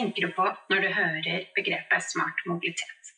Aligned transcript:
Tenker 0.00 0.26
du 0.26 0.32
på 0.32 0.44
når 0.72 0.78
du 0.80 0.86
hører 0.96 1.42
begrepet 1.52 2.04
smart 2.06 2.38
mobilitet? 2.48 3.08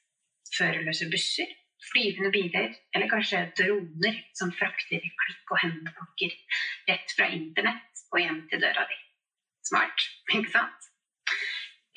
Førerløse 0.57 1.07
busser, 1.13 1.53
flyvende 1.93 2.33
biler 2.35 2.73
eller 2.91 3.11
kanskje 3.13 3.45
droner 3.61 4.19
som 4.35 4.51
frakter 4.59 5.05
klikk- 5.21 5.53
og 5.55 5.63
hendepakker 5.63 6.35
rett 6.91 7.15
fra 7.15 7.31
internett 7.37 8.03
og 8.11 8.19
hjem 8.25 8.43
til 8.51 8.65
døra 8.67 8.83
di. 8.91 8.99
Smart, 9.71 10.09
ikke 10.35 10.51
sant? 10.57 10.91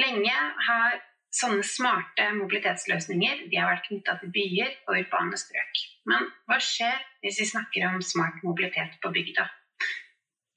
Lenge 0.05 0.37
har 0.69 1.01
sånne 1.33 1.65
smarte 1.65 2.29
mobilitetsløsninger 2.37 3.45
vært 3.57 3.89
knytta 3.89 4.19
til 4.21 4.37
byer 4.37 4.73
og 4.85 4.99
urbane 5.01 5.45
strøk. 5.47 5.85
Men 6.05 6.29
hva 6.45 6.61
skjer 6.61 6.99
hvis 7.25 7.41
vi 7.41 7.53
snakker 7.55 7.89
om 7.89 8.03
smart 8.05 8.43
mobilitet 8.45 9.01
på 9.01 9.17
bygda? 9.17 9.49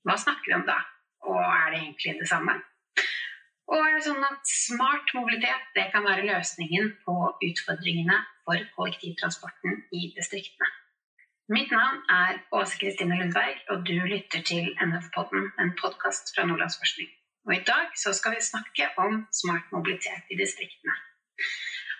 Hva 0.04 0.20
snakker 0.20 0.52
vi 0.52 0.60
om 0.60 0.68
da? 0.68 0.82
Og 1.24 1.40
er 1.40 1.70
det 1.72 1.86
egentlig 1.86 2.20
det 2.20 2.28
samme? 2.28 2.60
Og 3.68 3.98
sånn 4.00 4.24
at 4.24 4.48
smart 4.48 5.10
mobilitet 5.12 5.72
det 5.76 5.88
kan 5.92 6.06
være 6.06 6.24
løsningen 6.24 6.92
på 7.04 7.14
utfordringene 7.44 8.16
for 8.46 8.62
kollektivtransporten 8.76 9.82
i 9.92 10.08
distriktene? 10.16 10.70
Mitt 11.52 11.72
navn 11.72 12.00
er 12.12 12.40
Åse 12.56 12.78
Kristine 12.80 13.16
Lundberg, 13.20 13.60
og 13.72 13.84
du 13.88 13.94
lytter 14.08 14.44
til 14.44 14.70
NF-podden, 14.84 15.50
en 15.60 15.74
podkast 15.80 16.32
fra 16.34 16.44
Nordlandsforskning. 16.48 17.08
Og 17.48 17.54
I 17.56 17.62
dag 17.68 17.92
så 17.96 18.12
skal 18.16 18.36
vi 18.36 18.44
snakke 18.44 18.90
om 19.04 19.22
smart 19.32 19.68
mobilitet 19.72 20.32
i 20.32 20.36
distriktene. 20.40 20.96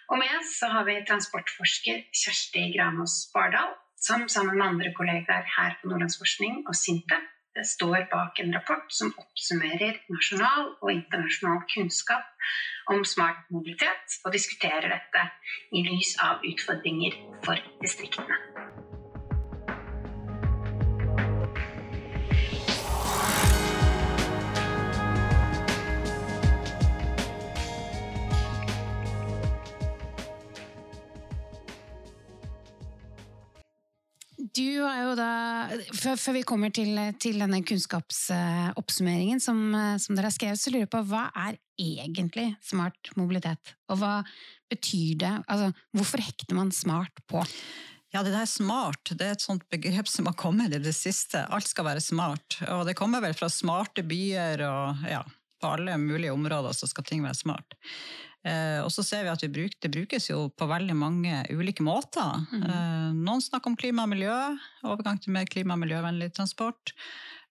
Og 0.08 0.20
med 0.20 0.32
oss 0.40 0.54
så 0.60 0.68
har 0.72 0.84
vi 0.88 1.00
transportforsker 1.08 2.04
Kjersti 2.16 2.68
Granås 2.76 3.26
Bardal, 3.34 3.74
som 4.00 4.28
sammen 4.28 4.56
med 4.56 4.66
andre 4.66 4.92
kollegaer 4.96 5.48
her 5.56 5.76
på 5.80 5.92
Nordlandsforskning 5.92 6.62
og 6.64 6.76
SINTEF 6.76 7.28
står 7.66 8.08
bak 8.10 8.38
en 8.42 8.52
rapport 8.54 8.86
som 8.92 9.12
oppsummerer 9.18 10.00
nasjonal 10.12 10.72
og 10.80 10.92
internasjonal 10.92 11.64
kunnskap 11.74 12.26
om 12.92 13.04
smart 13.04 13.44
mobilitet, 13.52 14.18
og 14.24 14.32
diskuterer 14.32 14.88
dette 14.88 15.24
i 15.76 15.84
lys 15.84 16.14
av 16.24 16.44
utfordringer 16.46 17.18
for 17.44 17.60
distriktene. 17.82 18.38
Du 34.54 34.82
har 34.84 35.00
jo 35.02 35.14
da, 35.18 35.30
Før, 35.96 36.18
før 36.20 36.36
vi 36.38 36.44
kommer 36.46 36.72
til, 36.74 36.94
til 37.20 37.40
denne 37.42 37.60
kunnskapsoppsummeringen 37.66 39.42
som, 39.42 39.60
som, 40.00 40.16
dere 40.16 40.30
har 40.30 40.34
skrevet, 40.34 40.60
så 40.60 40.72
lurer 40.72 40.86
jeg 40.86 40.92
på 40.92 41.02
hva 41.10 41.26
er 41.48 41.58
egentlig 41.78 42.50
smart 42.64 43.12
mobilitet? 43.18 43.74
Og 43.92 44.00
hva 44.00 44.14
betyr 44.70 45.18
det? 45.22 45.34
Altså, 45.46 45.70
hvorfor 45.96 46.24
hekter 46.24 46.58
man 46.58 46.72
smart 46.74 47.22
på? 47.30 47.42
Ja, 48.14 48.22
det 48.24 48.32
der 48.32 48.48
smart 48.48 49.10
det 49.12 49.26
er 49.26 49.34
et 49.36 49.44
sånt 49.44 49.66
begrep 49.68 50.08
som 50.08 50.30
har 50.30 50.36
kommet 50.38 50.72
i 50.72 50.80
det 50.80 50.94
siste. 50.96 51.42
Alt 51.52 51.68
skal 51.68 51.90
være 51.90 52.04
smart. 52.04 52.60
Og 52.72 52.86
det 52.88 52.96
kommer 52.96 53.20
vel 53.24 53.36
fra 53.36 53.50
smarte 53.52 54.04
byer 54.08 54.64
og 54.64 55.04
ja, 55.10 55.20
på 55.60 55.74
alle 55.74 55.98
mulige 56.00 56.32
områder 56.32 56.72
så 56.76 56.88
skal 56.88 57.04
ting 57.04 57.24
være 57.26 57.36
smart. 57.36 57.76
Eh, 58.48 58.80
og 58.80 58.90
så 58.94 59.04
ser 59.04 59.26
vi 59.26 59.32
at 59.32 59.42
vi 59.44 59.50
bruk, 59.52 59.76
det 59.82 59.90
brukes 59.92 60.30
jo 60.30 60.46
på 60.56 60.68
veldig 60.70 60.96
mange 60.96 61.42
ulike 61.52 61.84
måter. 61.84 62.46
Mm. 62.52 62.64
Eh, 62.64 63.10
noen 63.18 63.44
snakker 63.44 63.72
om 63.72 63.76
klima 63.76 64.06
og 64.06 64.12
miljø, 64.14 64.36
overgang 64.86 65.20
til 65.20 65.34
mer 65.36 65.48
klima- 65.50 65.76
og 65.76 65.82
miljøvennlig 65.84 66.30
transport. 66.38 66.94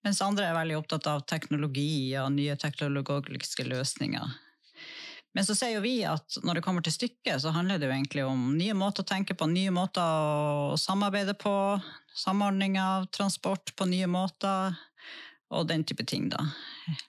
Mens 0.06 0.22
andre 0.24 0.48
er 0.48 0.58
veldig 0.58 0.78
opptatt 0.80 1.08
av 1.12 1.26
teknologi 1.30 2.16
og 2.22 2.32
nye 2.34 2.56
teknologiske 2.60 3.66
løsninger. 3.68 4.36
Men 5.38 5.46
så 5.46 5.54
ser 5.54 5.76
jo 5.76 5.84
vi 5.84 6.00
at 6.08 6.40
når 6.42 6.58
det 6.58 6.66
kommer 6.66 6.82
til 6.86 6.96
stykket, 6.96 7.36
så 7.44 7.52
handler 7.54 7.78
det 7.78 7.90
jo 7.90 7.94
egentlig 7.94 8.24
om 8.26 8.56
nye 8.58 8.74
måter 8.78 9.04
å 9.04 9.10
tenke 9.12 9.36
på, 9.38 9.46
nye 9.52 9.74
måter 9.76 10.02
å 10.02 10.78
samarbeide 10.82 11.36
på, 11.38 11.54
samordning 12.18 12.80
av 12.82 13.06
transport 13.14 13.76
på 13.78 13.86
nye 13.92 14.08
måter, 14.10 14.80
og 15.54 15.68
den 15.70 15.86
type 15.88 16.08
ting, 16.10 16.26
da. 16.34 16.42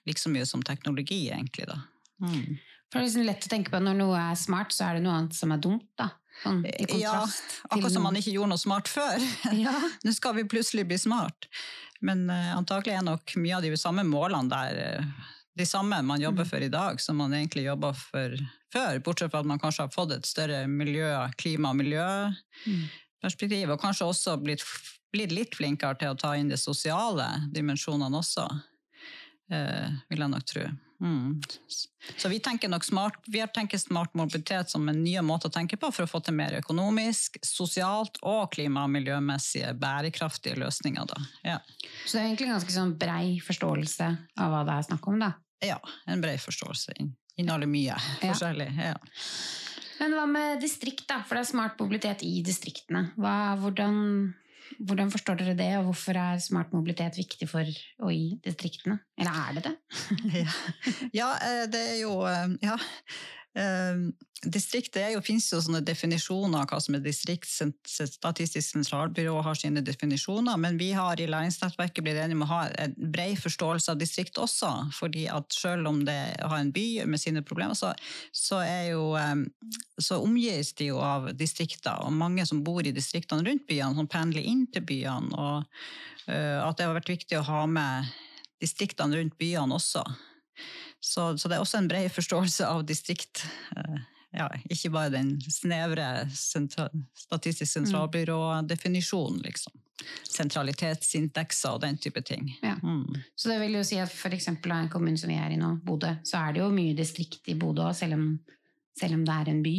Like 0.05 0.21
så 0.21 0.29
mye 0.31 0.45
som 0.45 0.61
teknologi, 0.63 1.23
egentlig, 1.33 1.65
da. 1.71 1.79
Mm. 2.21 2.59
For 2.89 2.97
det 2.97 3.03
er 3.03 3.09
liksom 3.09 3.27
lett 3.27 3.45
å 3.45 3.51
tenke 3.51 3.71
på 3.71 3.77
at 3.77 3.85
Når 3.85 3.97
noe 3.99 4.21
er 4.31 4.37
smart, 4.39 4.73
så 4.73 4.87
er 4.87 4.97
det 4.97 5.05
noe 5.05 5.17
annet 5.19 5.37
som 5.37 5.53
er 5.53 5.61
dumt. 5.61 5.85
da. 5.99 6.09
Sånn, 6.39 6.61
ja, 6.95 7.25
akkurat 7.67 7.91
som 7.91 8.05
man 8.07 8.15
ikke 8.15 8.31
gjorde 8.31 8.53
noe 8.53 8.61
smart 8.61 8.89
før. 8.91 9.19
Ja. 9.65 9.75
Nå 10.05 10.13
skal 10.15 10.37
vi 10.37 10.47
plutselig 10.49 10.87
bli 10.87 10.97
smart. 11.01 11.49
Men 12.05 12.29
uh, 12.31 12.55
antakelig 12.55 12.95
er 12.95 13.03
nok 13.03 13.35
mye 13.41 13.57
av 13.57 13.65
de 13.65 13.75
samme 13.77 14.05
målene 14.07 14.47
der 14.51 14.79
uh, 15.01 15.27
de 15.59 15.65
samme 15.67 15.99
man 16.07 16.21
jobber 16.23 16.47
mm. 16.47 16.49
for 16.49 16.63
i 16.63 16.71
dag, 16.71 17.01
som 17.03 17.19
man 17.19 17.35
egentlig 17.35 17.65
jobba 17.65 17.91
for 17.97 18.37
før. 18.71 19.01
Bortsett 19.03 19.33
fra 19.33 19.43
at 19.43 19.49
man 19.49 19.59
kanskje 19.59 19.85
har 19.87 19.91
fått 19.91 20.15
et 20.15 20.29
større 20.29 20.63
miljø, 20.71 21.11
klima- 21.41 21.73
og 21.73 21.81
miljøperspektiv. 21.81 23.73
Og 23.73 23.81
kanskje 23.81 24.07
også 24.07 24.37
blitt, 24.39 24.63
blitt, 25.11 25.35
litt 25.35 25.57
flinkere 25.59 25.99
til 25.99 26.13
å 26.13 26.19
ta 26.19 26.37
inn 26.39 26.51
de 26.51 26.59
sosiale 26.59 27.27
dimensjonene 27.51 28.23
også, 28.23 28.47
uh, 29.51 29.89
vil 30.07 30.23
jeg 30.23 30.31
nok 30.31 30.47
tro. 30.53 30.69
Mm. 31.01 31.41
Så 32.17 32.29
vi 32.29 32.39
tenker 32.39 32.69
nok 32.69 32.83
smart, 32.83 33.13
vi 33.27 33.39
har 33.39 33.47
tenkt 33.47 33.81
smart 33.81 34.13
mobilitet 34.13 34.69
som 34.69 34.89
en 34.89 35.03
ny 35.03 35.15
måte 35.21 35.47
å 35.47 35.53
tenke 35.53 35.77
på 35.79 35.91
for 35.95 36.03
å 36.03 36.09
få 36.11 36.19
til 36.23 36.35
mer 36.35 36.57
økonomisk, 36.59 37.39
sosialt 37.45 38.19
og 38.21 38.51
klima- 38.53 38.83
og 38.87 38.93
miljømessige 38.95 39.71
bærekraftige 39.79 40.59
løsninger. 40.59 41.07
Da. 41.07 41.21
Ja. 41.43 41.59
Så 42.05 42.17
det 42.17 42.23
er 42.23 42.27
egentlig 42.27 42.51
ganske 42.51 42.75
sånn 42.75 42.97
brei 42.99 43.39
forståelse 43.45 44.09
av 44.39 44.53
hva 44.53 44.65
det 44.67 44.75
er 44.75 44.89
snakk 44.91 45.07
om? 45.11 45.23
da? 45.23 45.33
Ja, 45.63 45.79
en 46.07 46.21
brei 46.23 46.37
forståelse. 46.39 46.95
Inneholder 47.39 47.71
mye 47.71 47.95
ja. 47.95 47.99
forskjellig. 48.23 48.69
Ja. 48.75 48.95
Men 49.99 50.15
hva 50.15 50.27
med 50.31 50.61
distrikt, 50.63 51.07
da? 51.09 51.21
For 51.27 51.35
det 51.35 51.43
er 51.43 51.51
smart 51.51 51.79
mobilitet 51.79 52.23
i 52.23 52.39
distriktene. 52.45 53.09
Hva, 53.19 53.55
hvordan 53.59 53.97
hvordan 54.77 55.11
forstår 55.11 55.39
dere 55.41 55.57
det, 55.57 55.69
og 55.79 55.89
hvorfor 55.89 56.19
er 56.19 56.43
smart 56.43 56.73
mobilitet 56.75 57.17
viktig 57.17 57.49
for 57.49 57.67
og 58.05 58.13
i 58.13 58.37
distriktene? 58.45 58.99
Eller 59.19 59.41
er 59.41 59.57
det 59.57 59.65
det? 59.69 59.75
ja. 61.19 61.29
eh, 61.49 61.65
det 61.71 61.83
er 61.95 61.99
jo 62.03 62.15
eh, 62.29 62.55
Ja. 62.63 62.77
Ehm, 63.57 64.11
distriktet 64.45 64.99
er 65.01 65.13
jo, 65.15 65.21
finnes 65.25 65.47
jo 65.49 65.57
sånne 65.63 65.81
definisjoner 65.83 66.67
hva 66.69 66.77
som 66.83 66.95
er 66.95 67.01
distrikt. 67.03 67.49
Statistisk 67.49 68.75
sentralbyrå 68.75 69.39
har 69.45 69.57
sine 69.57 69.81
definisjoner, 69.85 70.59
men 70.61 70.77
vi 70.79 70.91
har 70.95 71.19
i 71.19 71.27
læringsnettverket 71.29 72.05
blitt 72.05 72.19
enige 72.21 72.37
om 72.37 72.45
å 72.45 72.51
ha 72.51 72.59
en 72.85 72.93
bred 72.99 73.39
forståelse 73.41 73.95
av 73.95 73.99
distrikt 74.01 74.37
også. 74.37 74.71
fordi 74.93 75.27
at 75.27 75.51
selv 75.53 75.89
om 75.89 76.03
det 76.05 76.19
har 76.39 76.57
en 76.59 76.71
by 76.71 77.05
med 77.05 77.19
sine 77.19 77.41
problemer, 77.41 77.73
så, 77.73 77.93
så, 78.31 78.61
jo, 78.89 79.15
ehm, 79.17 79.47
så 79.97 80.21
omgis 80.21 80.73
de 80.77 80.91
jo 80.91 81.01
av 81.03 81.31
distrikter. 81.33 81.97
Og 82.05 82.13
mange 82.13 82.45
som 82.45 82.63
bor 82.63 82.85
i 82.85 82.95
distriktene 82.95 83.43
rundt 83.43 83.67
byene, 83.67 83.95
som 83.95 84.07
pendler 84.07 84.45
inn 84.45 84.67
til 84.71 84.85
byene. 84.85 85.33
Og 85.33 85.65
uh, 86.29 86.59
at 86.67 86.77
det 86.77 86.85
har 86.85 86.95
vært 86.95 87.15
viktig 87.17 87.39
å 87.39 87.47
ha 87.47 87.65
med 87.67 88.11
distriktene 88.61 89.17
rundt 89.17 89.37
byene 89.39 89.75
også. 89.75 90.03
Så, 90.99 91.37
så, 91.37 91.47
det 91.47 91.57
er 91.57 91.63
også 91.63 91.79
en 91.79 91.89
bred 91.89 92.11
forståelse 92.11 92.67
av 92.67 92.83
distrikt. 92.87 93.45
Eh, 93.75 93.99
ja, 94.31 94.45
ikke 94.69 94.91
bare 94.93 95.13
den 95.13 95.37
snevre 95.41 96.27
sentral, 96.35 96.91
Statistisk 97.17 97.71
sentralbyrå-definisjonen, 97.71 99.39
liksom. 99.45 99.73
Sentralitetsindekser 100.29 101.75
og 101.75 101.81
den 101.83 101.97
type 101.99 102.21
ting. 102.23 102.51
Ja. 102.61 102.75
Mm. 102.83 103.17
Så 103.35 103.49
det 103.51 103.57
vil 103.63 103.79
jo 103.79 103.83
si 103.87 103.97
at 103.99 104.13
f.eks. 104.13 104.51
en 104.51 104.91
kommune 104.91 105.17
som 105.17 105.31
vi 105.31 105.39
er 105.39 105.55
i 105.55 105.59
nå, 105.59 105.75
Bodø, 105.85 106.13
så 106.23 106.43
er 106.43 106.55
det 106.55 106.63
jo 106.63 106.69
mye 106.73 106.97
distrikt 106.97 107.49
i 107.49 107.57
Bodø 107.59 107.89
selv, 107.97 108.19
selv, 108.99 109.17
om 109.17 109.25
det 109.25 109.39
er 109.39 109.53
en 109.53 109.63
by? 109.65 109.77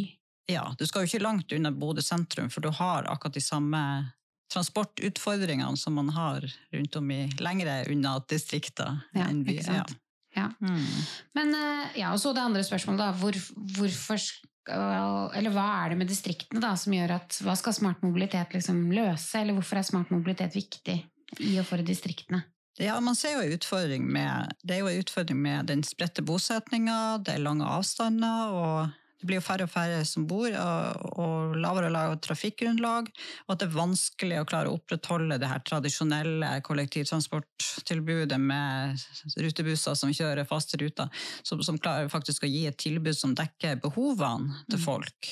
Ja, 0.51 0.65
du 0.77 0.83
skal 0.87 1.05
jo 1.05 1.11
ikke 1.11 1.23
langt 1.23 1.53
unna 1.55 1.71
Bodø 1.71 2.03
sentrum, 2.03 2.51
for 2.51 2.65
du 2.65 2.73
har 2.75 3.07
akkurat 3.07 3.37
de 3.37 3.45
samme 3.45 3.81
transportutfordringene 4.51 5.77
som 5.79 5.95
man 5.95 6.09
har 6.11 6.43
rundt 6.75 6.95
om 6.99 7.11
i 7.11 7.23
lengre 7.39 7.85
unna 7.89 8.17
distrikter 8.27 8.99
ja, 9.15 9.29
enn 9.29 9.45
by. 9.47 9.61
Ja. 9.63 9.85
Ja. 10.37 10.47
Mm. 10.63 10.85
Men 11.37 11.51
eh, 11.57 11.99
ja, 12.01 12.13
og 12.13 12.21
så 12.21 12.31
det 12.35 12.43
andre 12.43 12.63
spørsmålet, 12.63 13.03
da. 13.03 13.11
Hvor, 13.19 13.37
hvorfor 13.77 14.21
eller 14.71 15.49
hva 15.55 15.65
er 15.81 15.91
det 15.91 15.97
med 15.97 16.09
distriktene 16.11 16.61
da, 16.61 16.75
som 16.77 16.93
gjør 16.93 17.15
at 17.15 17.39
Hva 17.41 17.55
skal 17.57 17.73
smart 17.73 18.03
mobilitet 18.05 18.53
liksom 18.53 18.91
løse, 18.93 19.39
eller 19.39 19.57
hvorfor 19.57 19.79
er 19.79 19.87
smart 19.87 20.11
mobilitet 20.13 20.53
viktig 20.55 20.99
i 21.41 21.55
og 21.57 21.65
for 21.65 21.81
distriktene? 21.81 22.43
Ja, 22.79 22.99
man 23.03 23.17
ser 23.17 23.35
jo 23.35 23.57
utfordring 23.57 24.05
med, 24.07 24.53
Det 24.63 24.75
er 24.75 24.83
jo 24.83 24.91
en 24.91 25.01
utfordring 25.01 25.41
med 25.41 25.67
den 25.73 25.83
spredte 25.83 26.23
bosetninga, 26.23 27.17
det 27.25 27.35
er 27.35 27.43
lange 27.43 27.65
avstander. 27.65 28.53
og 28.53 29.00
det 29.21 29.27
blir 29.29 29.37
jo 29.37 29.45
færre 29.45 29.67
og 29.67 29.69
færre 29.69 30.01
som 30.07 30.25
bor, 30.25 30.49
og, 30.49 31.17
og 31.21 31.55
lavere 31.61 31.91
og 31.91 31.93
lavere 31.93 32.19
trafikkgrunnlag. 32.25 33.11
Og 33.45 33.53
at 33.53 33.61
det 33.61 33.67
er 33.67 33.75
vanskelig 33.75 34.39
å 34.41 34.47
klare 34.49 34.71
å 34.71 34.79
opprettholde 34.79 35.37
det 35.41 35.49
her 35.51 35.61
tradisjonelle 35.67 36.49
kollektivtransporttilbudet 36.65 38.39
med 38.41 39.03
rutebusser 39.45 39.97
som 39.99 40.13
kjører 40.15 40.49
faste 40.49 40.79
ruter, 40.81 41.11
som, 41.45 41.61
som, 41.61 41.77
klarer 41.81 42.09
faktisk 42.09 42.47
å 42.47 42.49
gi 42.49 42.65
et 42.69 42.79
tilbud 42.81 43.17
som 43.17 43.37
dekker 43.37 43.77
behovene 43.85 44.63
til 44.65 44.81
mm. 44.81 44.85
folk 44.87 45.31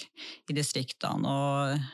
i 0.49 0.57
distriktene. 0.57 1.33
Og, 1.33 1.89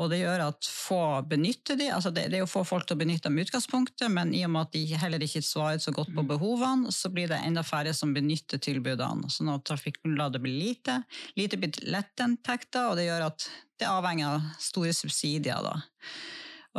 Og 0.00 0.08
det 0.08 0.22
gjør 0.22 0.46
at 0.46 0.64
få 0.64 1.00
benytter 1.28 1.76
de, 1.76 1.90
altså 1.92 2.08
det, 2.14 2.30
det 2.32 2.38
er 2.38 2.44
jo 2.44 2.48
få 2.48 2.62
folk 2.64 2.86
til 2.88 2.96
å 2.96 3.00
benytte 3.02 3.28
dem 3.28 3.36
i 3.36 3.44
utgangspunktet, 3.44 4.08
men 4.12 4.32
i 4.32 4.40
og 4.46 4.54
med 4.54 4.68
at 4.68 4.72
de 4.72 4.96
heller 5.02 5.24
ikke 5.26 5.42
svarer 5.44 5.82
så 5.82 5.92
godt 5.92 6.14
på 6.14 6.24
Mm. 6.24 6.30
behovene, 6.30 6.92
så 6.92 7.10
blir 7.12 7.28
det 7.28 7.40
enda 7.44 7.62
færre 7.66 7.92
som 7.96 8.14
benytter 8.16 8.58
tilbudene. 8.58 9.28
Sånn 9.28 9.52
at 9.52 9.66
trafikkgrunnlaget 9.68 10.40
blir 10.40 10.56
lite. 10.56 11.02
Lite 11.36 11.60
blir 11.60 11.76
lettinntekter, 11.84 12.88
og 12.90 12.96
det 12.96 13.10
gjør 13.10 13.26
at 13.28 13.48
det 13.80 13.88
avhenger 13.88 14.38
av 14.38 14.48
store 14.58 14.92
subsidier. 14.96 15.60
Da. 15.64 15.76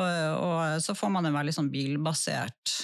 Og, 0.01 0.09
og 0.41 0.81
så 0.81 0.95
får 0.97 1.13
man 1.13 1.25
en 1.27 1.37
veldig 1.37 1.53
sånn 1.53 1.71
bilbasert 1.73 2.79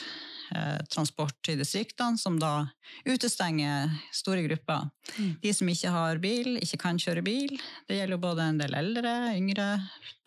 transport 0.94 1.50
i 1.52 1.56
distriktene, 1.60 2.18
som 2.18 2.38
da 2.40 2.68
utestenger 3.06 3.90
store 4.16 4.46
grupper. 4.48 4.88
Mm. 5.18 5.34
De 5.44 5.54
som 5.54 5.70
ikke 5.72 5.92
har 5.94 6.22
bil, 6.24 6.58
ikke 6.62 6.80
kan 6.86 7.00
kjøre 7.02 7.24
bil. 7.26 7.58
Det 7.88 7.98
gjelder 8.00 8.16
jo 8.18 8.24
både 8.24 8.48
en 8.48 8.62
del 8.62 8.78
eldre, 8.78 9.14
yngre 9.36 9.68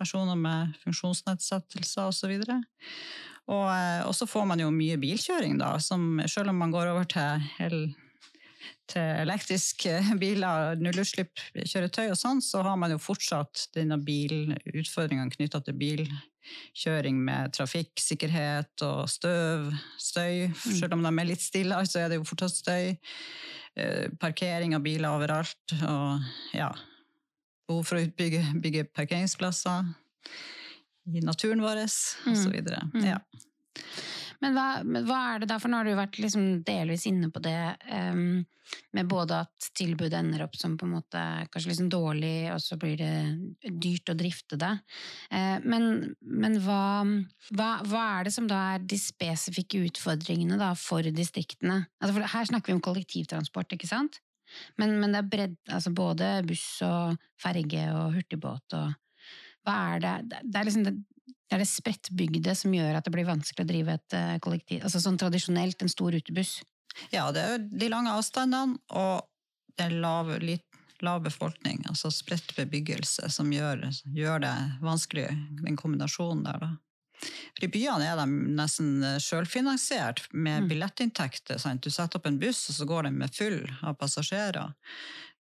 personer 0.00 0.36
med 0.36 0.76
funksjonsnedsettelser 0.84 2.10
osv. 2.10 2.36
Og, 3.50 3.66
eh, 3.72 4.02
og 4.06 4.14
så 4.14 4.28
får 4.28 4.46
man 4.46 4.60
jo 4.62 4.70
mye 4.74 5.00
bilkjøring, 5.00 5.58
da, 5.58 5.74
som 5.82 6.20
selv 6.28 6.52
om 6.52 6.60
man 6.60 6.70
går 6.74 6.92
over 6.92 7.08
til, 7.10 7.48
el- 7.58 7.94
til 8.90 9.06
elektriske 9.22 9.92
biler, 10.20 10.76
nullutslippskjøretøy 10.82 12.08
og 12.10 12.18
sånn, 12.18 12.40
så 12.44 12.62
har 12.66 12.76
man 12.80 12.90
jo 12.94 12.98
fortsatt 13.02 13.68
denne 13.76 13.98
bilutfordringene 14.02 15.30
knytta 15.34 15.60
til 15.66 15.76
bilkjøring 15.80 17.18
med 17.24 17.52
trafikksikkerhet 17.56 18.84
og 18.86 19.04
støv, 19.12 19.70
støy. 20.00 20.48
Selv 20.58 20.96
om 20.98 21.02
de 21.06 21.12
er 21.14 21.28
litt 21.30 21.44
stille, 21.44 21.78
så 21.86 22.02
er 22.04 22.12
det 22.12 22.20
jo 22.20 22.28
fortsatt 22.28 22.56
støy. 22.58 22.96
Eh, 23.78 24.08
Parkering 24.20 24.74
av 24.74 24.82
biler 24.84 25.08
overalt. 25.14 25.76
Og 25.86 26.24
ja, 26.56 26.72
behov 27.70 27.84
for 27.86 28.00
å 28.00 28.06
bygge, 28.18 28.42
bygge 28.62 28.88
parkeringsplasser 28.96 29.92
i 31.10 31.22
naturen 31.24 31.62
vår, 31.62 31.84
Mm. 32.26 32.32
osv. 32.34 32.56
Mm. 32.94 33.04
Ja. 33.06 33.18
Men 34.40 34.56
hva, 34.56 34.68
men 34.86 35.04
hva 35.08 35.18
er 35.34 35.42
det 35.42 35.50
da, 35.50 35.58
for 35.60 35.68
nå 35.72 35.80
har 35.80 35.88
du 35.88 35.96
vært 35.98 36.18
liksom 36.22 36.62
delvis 36.64 37.04
inne 37.10 37.28
på 37.32 37.42
det 37.44 37.58
um, 37.92 38.40
med 38.96 39.08
både 39.10 39.42
at 39.44 39.68
tilbudet 39.76 40.16
ender 40.16 40.44
opp 40.46 40.54
som 40.56 40.76
på 40.78 40.86
en 40.86 40.94
måte 40.94 41.24
kanskje 41.50 41.72
liksom 41.72 41.90
dårlig, 41.92 42.48
og 42.54 42.62
så 42.64 42.78
blir 42.80 42.96
det 43.00 43.74
dyrt 43.82 44.12
å 44.12 44.16
drifte 44.16 44.56
det. 44.60 44.72
Uh, 45.28 45.58
men 45.66 46.14
men 46.20 46.56
hva, 46.64 47.04
hva, 47.52 47.70
hva 47.90 48.06
er 48.16 48.28
det 48.28 48.34
som 48.36 48.48
da 48.50 48.62
er 48.76 48.86
de 48.88 48.98
spesifikke 49.00 49.82
utfordringene 49.90 50.58
da 50.60 50.72
for 50.78 51.04
distriktene? 51.04 51.82
Altså 52.00 52.16
for 52.16 52.32
her 52.36 52.50
snakker 52.52 52.72
vi 52.72 52.78
om 52.78 52.84
kollektivtransport, 52.88 53.76
ikke 53.76 53.90
sant? 53.90 54.22
Men, 54.80 54.96
men 54.98 55.12
det 55.14 55.20
er 55.20 55.30
bredd, 55.30 55.60
altså 55.70 55.92
både 55.94 56.32
buss 56.48 56.66
og 56.82 57.20
ferge 57.38 57.84
og 57.94 58.16
hurtigbåt 58.16 58.78
og 58.80 58.96
hva 59.66 59.76
er 59.94 60.02
det? 60.02 60.14
Det- 60.30 60.56
er 60.56 60.64
liksom 60.66 60.84
det, 60.86 60.94
det 61.50 61.56
er 61.56 61.64
det 61.64 61.66
spredtbygde 61.68 62.52
som 62.54 62.74
gjør 62.74 62.94
at 63.00 63.06
det 63.06 63.10
blir 63.10 63.26
vanskelig 63.26 63.64
å 63.66 63.68
drive 63.68 63.96
et 63.98 64.14
eh, 64.14 64.36
kollektiv, 64.42 64.84
altså 64.86 65.00
sånn 65.02 65.18
tradisjonelt 65.18 65.82
en 65.82 65.90
stor 65.90 66.14
rutebuss. 66.14 66.60
Ja, 67.10 67.24
det 67.34 67.42
er 67.42 67.56
jo 67.56 67.64
de 67.80 67.88
lange 67.90 68.12
avstandene 68.14 68.78
og 68.94 69.26
det 69.76 69.88
er 69.88 69.96
lav, 69.98 70.30
befolkning, 71.24 71.82
altså 71.88 72.10
spredt 72.12 72.54
bebyggelse, 72.54 73.30
som 73.32 73.50
gjør, 73.54 73.86
gjør 74.14 74.42
det 74.44 74.54
vanskelig, 74.84 75.26
den 75.64 75.78
kombinasjonen 75.80 76.44
der. 76.44 76.58
Da. 76.60 76.70
For 77.56 77.66
I 77.66 77.70
byene 77.72 78.04
er 78.10 78.20
de 78.20 78.26
nesten 78.58 78.90
sjølfinansiert 79.20 80.26
med 80.32 80.62
Mm. 80.64 80.68
billettinntekter. 80.68 81.58
Sant? 81.58 81.82
Du 81.82 81.90
setter 81.90 82.18
opp 82.20 82.26
en 82.26 82.38
buss, 82.38 82.68
og 82.68 82.76
så 82.76 82.86
går 82.86 83.08
den 83.08 83.18
med 83.18 83.34
full 83.34 83.64
av 83.82 83.96
passasjerer. 83.96 84.74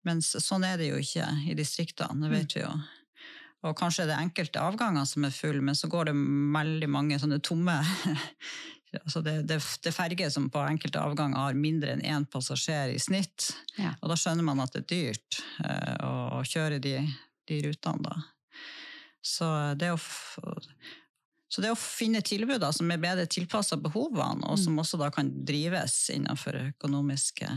Mens 0.08 0.32
sånn 0.40 0.64
er 0.64 0.78
det 0.80 0.90
jo 0.90 0.98
ikke 1.02 1.28
i 1.52 1.54
distriktene, 1.60 2.22
det 2.24 2.32
vet 2.32 2.56
vi 2.56 2.62
jo. 2.64 2.72
Og 3.68 3.76
kanskje 3.76 4.06
er 4.06 4.14
det 4.14 4.20
enkelte 4.22 4.62
avganger 4.64 5.08
som 5.08 5.26
er 5.28 5.36
full, 5.36 5.60
men 5.66 5.76
så 5.76 5.90
går 5.92 6.10
det 6.10 6.16
veldig 6.56 6.90
mange 6.92 7.18
sånne 7.20 7.42
tomme 7.44 7.76
altså 9.04 9.22
det, 9.22 9.36
det, 9.50 9.60
det 9.84 9.92
er 9.92 9.96
ferger 9.96 10.32
som 10.34 10.48
på 10.52 10.62
enkelte 10.64 11.02
avganger 11.02 11.44
har 11.44 11.60
mindre 11.60 11.94
enn 11.94 12.06
én 12.06 12.26
passasjer 12.32 12.94
i 12.96 13.02
snitt. 13.02 13.52
Ja. 13.78 13.94
Og 14.02 14.14
da 14.14 14.18
skjønner 14.20 14.48
man 14.48 14.64
at 14.64 14.74
det 14.74 14.86
er 14.86 14.90
dyrt 14.94 15.42
eh, 15.66 15.96
å, 16.08 16.14
å 16.40 16.42
kjøre 16.48 16.80
de, 16.84 16.96
de 17.50 17.62
rutene, 17.68 18.10
da. 18.10 18.18
Så 19.20 19.46
det 19.78 19.92
å 19.94 20.00
så 21.50 21.64
det 21.66 21.72
å 21.74 21.78
finne 21.78 22.22
tilbud 22.22 22.60
da, 22.62 22.70
som 22.74 22.92
er 22.94 23.02
bedre 23.02 23.26
tilpassa 23.26 23.78
behovene, 23.82 24.46
og 24.46 24.60
som 24.62 24.78
også 24.78 25.00
da 25.02 25.08
kan 25.14 25.32
drives 25.46 25.96
innenfor 26.14 26.60
økonomiske 26.62 27.50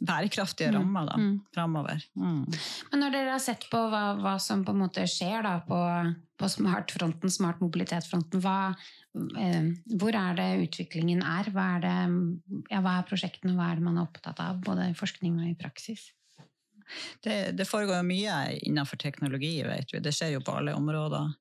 bærekraftige 0.00 0.70
Mm. 0.70 0.74
rammer 0.78 1.06
da, 1.06 1.16
Mm. 1.16 1.40
framover. 1.54 2.02
Mm. 2.16 2.44
Men 2.92 3.00
når 3.00 3.10
dere 3.12 3.30
har 3.30 3.38
sett 3.42 3.66
på 3.70 3.78
hva, 3.90 4.16
hva 4.20 4.38
som 4.40 4.64
på 4.64 4.70
en 4.70 4.78
måte 4.82 5.02
skjer 5.06 5.42
da 5.42 5.60
på, 5.66 5.80
på 6.38 6.48
smartfronten, 6.48 7.30
smart 7.30 7.58
mobilitet-fronten, 7.60 8.40
hva, 8.40 8.74
eh, 9.38 9.72
hvor 9.98 10.14
er 10.14 10.34
det 10.38 10.68
utviklingen 10.68 11.22
er? 11.22 11.50
Hva 11.50 11.76
er, 11.76 11.80
det, 11.80 11.96
ja, 12.70 12.80
hva 12.80 12.98
er 12.98 13.08
prosjektene, 13.10 13.56
hva 13.56 13.72
er 13.72 13.74
det 13.76 13.82
man 13.88 13.98
er 13.98 14.06
opptatt 14.06 14.38
av, 14.40 14.60
både 14.62 14.90
i 14.90 14.94
forskning 14.94 15.40
og 15.40 15.48
i 15.50 15.54
praksis? 15.58 16.12
Det, 17.22 17.54
det 17.56 17.66
foregår 17.68 18.00
mye 18.06 18.58
innenfor 18.64 18.96
teknologi, 18.96 19.62
vet 19.62 19.90
vi. 19.92 19.98
Det 20.00 20.12
skjer 20.14 20.32
jo 20.38 20.40
på 20.40 20.54
alle 20.56 20.72
områder. 20.74 21.34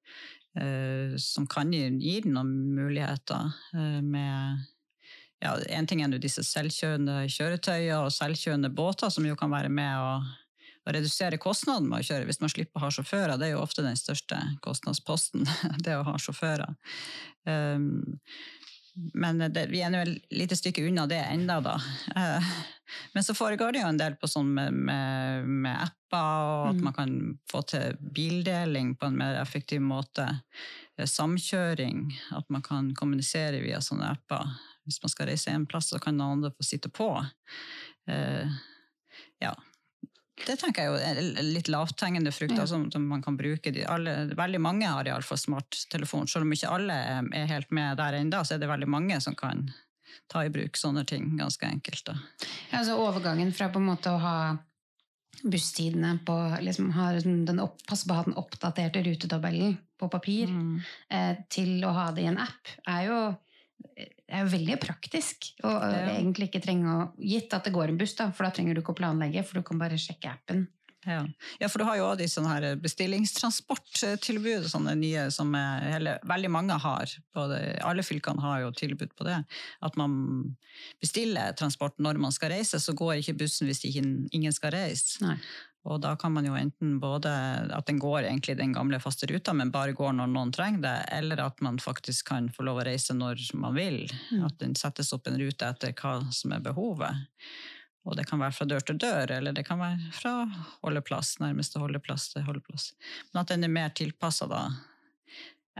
eh, 0.58 1.14
som 1.18 1.46
kan 1.48 1.72
gi, 1.72 1.84
gi 2.02 2.22
noen 2.26 2.50
muligheter 2.74 3.52
eh, 3.76 4.02
med 4.02 4.66
ja, 5.44 5.54
En 5.70 5.88
ting 5.88 6.02
er 6.02 6.10
jo 6.16 6.18
disse 6.24 6.44
selvkjørende 6.44 7.28
kjøretøyer 7.30 8.00
og 8.08 8.12
selvkjørende 8.16 8.70
båter, 8.74 9.10
som 9.14 9.26
jo 9.28 9.36
kan 9.38 9.52
være 9.54 9.70
med 9.70 9.94
å, 10.02 10.12
å 10.88 10.94
redusere 10.96 11.38
kostnaden 11.42 11.90
med 11.92 12.00
å 12.02 12.08
kjøre. 12.10 12.26
Hvis 12.30 12.42
man 12.42 12.50
slipper 12.54 12.80
å 12.82 12.86
ha 12.88 12.92
sjåfører, 12.96 13.38
det 13.38 13.50
er 13.52 13.56
jo 13.58 13.64
ofte 13.64 13.86
den 13.86 13.98
største 14.00 14.40
kostnadsposten, 14.66 15.46
det 15.86 15.98
å 16.00 16.06
ha 16.08 16.18
sjåfører. 16.22 16.74
Um, 17.46 18.16
men 19.14 19.38
det, 19.54 19.68
vi 19.70 19.84
er 19.86 19.92
nå 19.94 20.00
et 20.02 20.32
lite 20.34 20.56
stykke 20.58 20.82
unna 20.90 21.04
det 21.06 21.20
enda, 21.22 21.60
da. 21.62 21.76
Eh, 22.18 22.48
Men 23.14 23.24
så 23.24 23.34
foregår 23.36 23.76
det 23.76 23.82
jo 23.84 23.90
en 23.92 23.98
del 24.00 24.16
på 24.18 24.30
sånn 24.32 24.48
med, 24.56 24.74
med, 24.74 25.44
med 25.46 25.76
apper, 25.84 26.24
og 26.48 26.70
at 26.72 26.78
Mm. 26.80 26.84
man 26.88 26.94
kan 26.96 27.12
få 27.52 27.62
til 27.68 27.98
bildeling 28.16 28.96
på 28.96 29.06
en 29.10 29.18
mer 29.20 29.36
effektiv 29.42 29.82
måte. 29.84 30.26
Eh, 30.98 31.06
Samkjøring, 31.06 32.08
at 32.32 32.50
man 32.50 32.64
kan 32.66 32.90
kommunisere 32.96 33.60
via 33.62 33.82
sånne 33.84 34.08
apper. 34.16 34.48
Hvis 34.88 35.02
man 35.04 35.12
skal 35.12 35.28
reise 35.28 35.52
en 35.52 35.66
plass, 35.70 35.90
så 35.92 36.00
kan 36.00 36.16
noen 36.18 36.38
andre 36.40 36.54
få 36.56 36.64
sitte 36.66 36.90
på. 36.90 37.10
Eh, 38.08 38.48
ja. 39.44 39.54
Det 40.46 40.54
tenker 40.62 40.86
jeg 40.86 40.92
jo 40.92 40.98
er 41.02 41.44
litt 41.44 41.68
lavthengende 41.74 42.32
frukter 42.32 42.62
Ja. 42.64 42.68
som, 42.70 42.86
som 42.94 43.08
man 43.10 43.24
kan 43.26 43.36
bruke. 43.40 43.72
De, 43.74 43.84
alle, 43.90 44.14
veldig 44.38 44.60
mange 44.62 44.86
har 44.88 45.10
iallfall 45.10 45.40
smarttelefon. 45.42 46.28
Selv 46.30 46.46
om 46.46 46.54
ikke 46.54 46.70
alle 46.72 46.94
er, 46.94 47.50
helt 47.50 47.72
med 47.74 47.98
der 47.98 48.20
ennå, 48.20 48.44
så 48.46 48.56
er 48.56 48.62
det 48.62 48.70
veldig 48.70 48.88
mange 48.88 49.18
som 49.24 49.36
kan 49.36 49.66
ta 50.32 50.44
i 50.46 50.52
bruk 50.54 50.78
sånne 50.78 51.04
ting 51.10 51.34
ganske 51.40 51.66
enkelt. 51.68 52.14
Ja, 52.72 52.80
altså 52.80 52.96
overgangen 53.02 53.52
fra 53.54 53.68
på 53.74 53.82
en 53.82 53.90
måte 53.90 54.14
å 54.14 54.22
ha 54.22 54.38
busstidene 55.44 56.16
på 56.26 56.36
liksom 56.66 56.92
ha 56.96 57.12
den 57.22 57.60
opp, 57.62 57.82
Passe 57.88 58.08
på 58.08 58.14
å 58.16 58.22
ha 58.22 58.24
den 58.26 58.38
oppdaterte 58.40 59.04
rutetabellen 59.06 59.76
på 60.00 60.10
papir, 60.10 60.48
Mm. 60.50 60.82
eh, 61.10 61.36
til 61.50 61.82
å 61.86 61.92
ha 61.94 62.12
det 62.12 62.24
i 62.24 62.28
en 62.30 62.38
app, 62.38 62.68
er 62.88 63.06
jo, 63.08 63.20
er 63.98 64.44
jo 64.44 64.52
veldig 64.52 64.80
praktisk. 64.84 65.52
Og 65.64 65.72
Ja. 65.82 66.18
egentlig 66.18 66.50
ikke 66.50 66.64
trenge 66.64 66.88
å 66.88 67.12
Gitt 67.20 67.54
at 67.54 67.64
det 67.64 67.74
går 67.74 67.90
en 67.90 67.98
buss, 67.98 68.16
da, 68.16 68.32
for 68.32 68.44
da 68.46 68.52
trenger 68.52 68.76
du 68.76 68.82
ikke 68.82 68.96
å 68.96 69.02
planlegge, 69.02 69.46
for 69.46 69.60
du 69.60 69.64
kan 69.64 69.80
bare 69.80 69.98
sjekke 69.98 70.32
appen. 70.34 70.68
Ja. 71.08 71.26
ja, 71.62 71.68
for 71.70 71.80
du 71.80 71.86
har 71.88 71.96
jo 71.96 72.08
de 72.20 72.26
sånne 72.28 72.50
her 72.52 72.76
bestillingstransporttilbud, 72.84 74.66
sånne 74.68 74.96
nye 75.00 75.28
som 75.32 75.54
er, 75.56 75.86
eller, 75.96 76.20
veldig 76.28 76.50
mange 76.52 76.78
har. 76.84 77.14
Både, 77.38 77.62
alle 77.86 78.04
fylkene 78.04 78.44
har 78.44 78.66
jo 78.66 78.74
tilbud 78.76 79.14
på 79.16 79.28
det. 79.28 79.38
At 79.82 79.96
man 80.00 80.58
bestiller 81.00 81.56
transport 81.58 81.96
når 82.04 82.20
man 82.20 82.36
skal 82.36 82.52
reise, 82.52 82.82
så 82.84 82.96
går 82.98 83.22
ikke 83.22 83.38
bussen 83.46 83.70
hvis 83.70 83.86
ikke 83.88 84.04
ingen 84.36 84.52
skal 84.56 84.76
reise. 84.76 85.22
Nei. 85.24 85.38
Og 85.88 86.02
da 86.04 86.14
kan 86.20 86.34
man 86.36 86.46
jo 86.46 86.56
enten 86.60 86.98
både 87.00 87.32
at 87.72 87.88
den 87.88 88.00
går 88.00 88.26
egentlig 88.26 88.58
den 88.60 88.74
gamle 88.76 89.00
faste 89.00 89.30
ruta, 89.30 89.54
men 89.56 89.72
bare 89.72 89.96
går 89.96 90.18
når 90.18 90.34
noen 90.34 90.52
trenger 90.56 90.84
det, 90.84 90.96
eller 91.16 91.40
at 91.46 91.64
man 91.64 91.80
faktisk 91.80 92.28
kan 92.34 92.50
få 92.52 92.66
lov 92.68 92.82
å 92.82 92.86
reise 92.90 93.16
når 93.16 93.46
man 93.56 93.78
vil. 93.78 94.04
Mm. 94.34 94.44
At 94.50 94.60
den 94.60 94.76
settes 94.76 95.14
opp 95.16 95.30
en 95.32 95.40
rute 95.40 95.70
etter 95.70 95.96
hva 95.96 96.20
som 96.36 96.56
er 96.58 96.66
behovet. 96.66 97.24
Og 98.08 98.16
det 98.20 98.28
kan 98.28 98.40
være 98.40 98.56
fra 98.56 98.68
dør 98.68 98.84
til 98.88 99.00
dør, 99.04 99.32
eller 99.40 99.56
det 99.56 99.64
kan 99.68 99.80
være 99.80 100.12
fra 100.16 100.34
holdeplass, 100.84 101.38
nærmeste 101.44 101.80
holdeplass 101.80 102.30
til 102.34 102.46
holdeplass. 102.48 102.92
Men 103.32 103.42
at 103.44 103.52
den 103.52 103.68
er 103.68 103.74
mer 103.80 103.96
tilpassa 103.96 104.48
da 104.52 104.68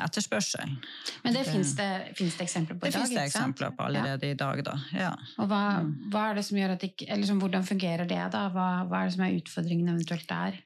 etterspørselen. 0.06 0.78
Men 1.24 1.34
det 1.34 1.46
Det- 1.46 1.52
fins 1.54 1.74
det, 1.76 1.90
det 2.18 2.42
eksempler 2.46 2.76
på 2.80 2.86
Det 2.86 2.90
i 2.90 2.92
dag? 2.92 3.02
finnes 3.02 3.10
det 3.10 3.18
finnes 3.18 3.34
det 3.34 3.42
eksempler 3.42 3.76
på 3.78 3.84
allerede 3.88 4.30
i 4.32 4.34
dag, 4.34 4.64
da. 4.64 4.76
Ja. 4.94 5.16
Og 5.40 5.48
hva, 5.50 5.80
Mm. 5.82 6.10
hva 6.12 6.30
er 6.32 6.36
det 6.36 6.46
som 6.46 6.58
gjør 6.58 6.72
at 6.74 6.84
ikke, 6.84 7.06
eller 7.10 7.24
liksom, 7.24 7.40
Hvordan 7.42 7.64
fungerer 7.66 8.08
det, 8.08 8.32
da? 8.32 8.50
Hva, 8.50 8.88
hva 8.88 9.02
er 9.02 9.06
det 9.06 9.14
som 9.14 9.24
er 9.26 9.42
utfordringen 9.42 9.90
eventuelt 9.90 10.28
der? 10.28 10.60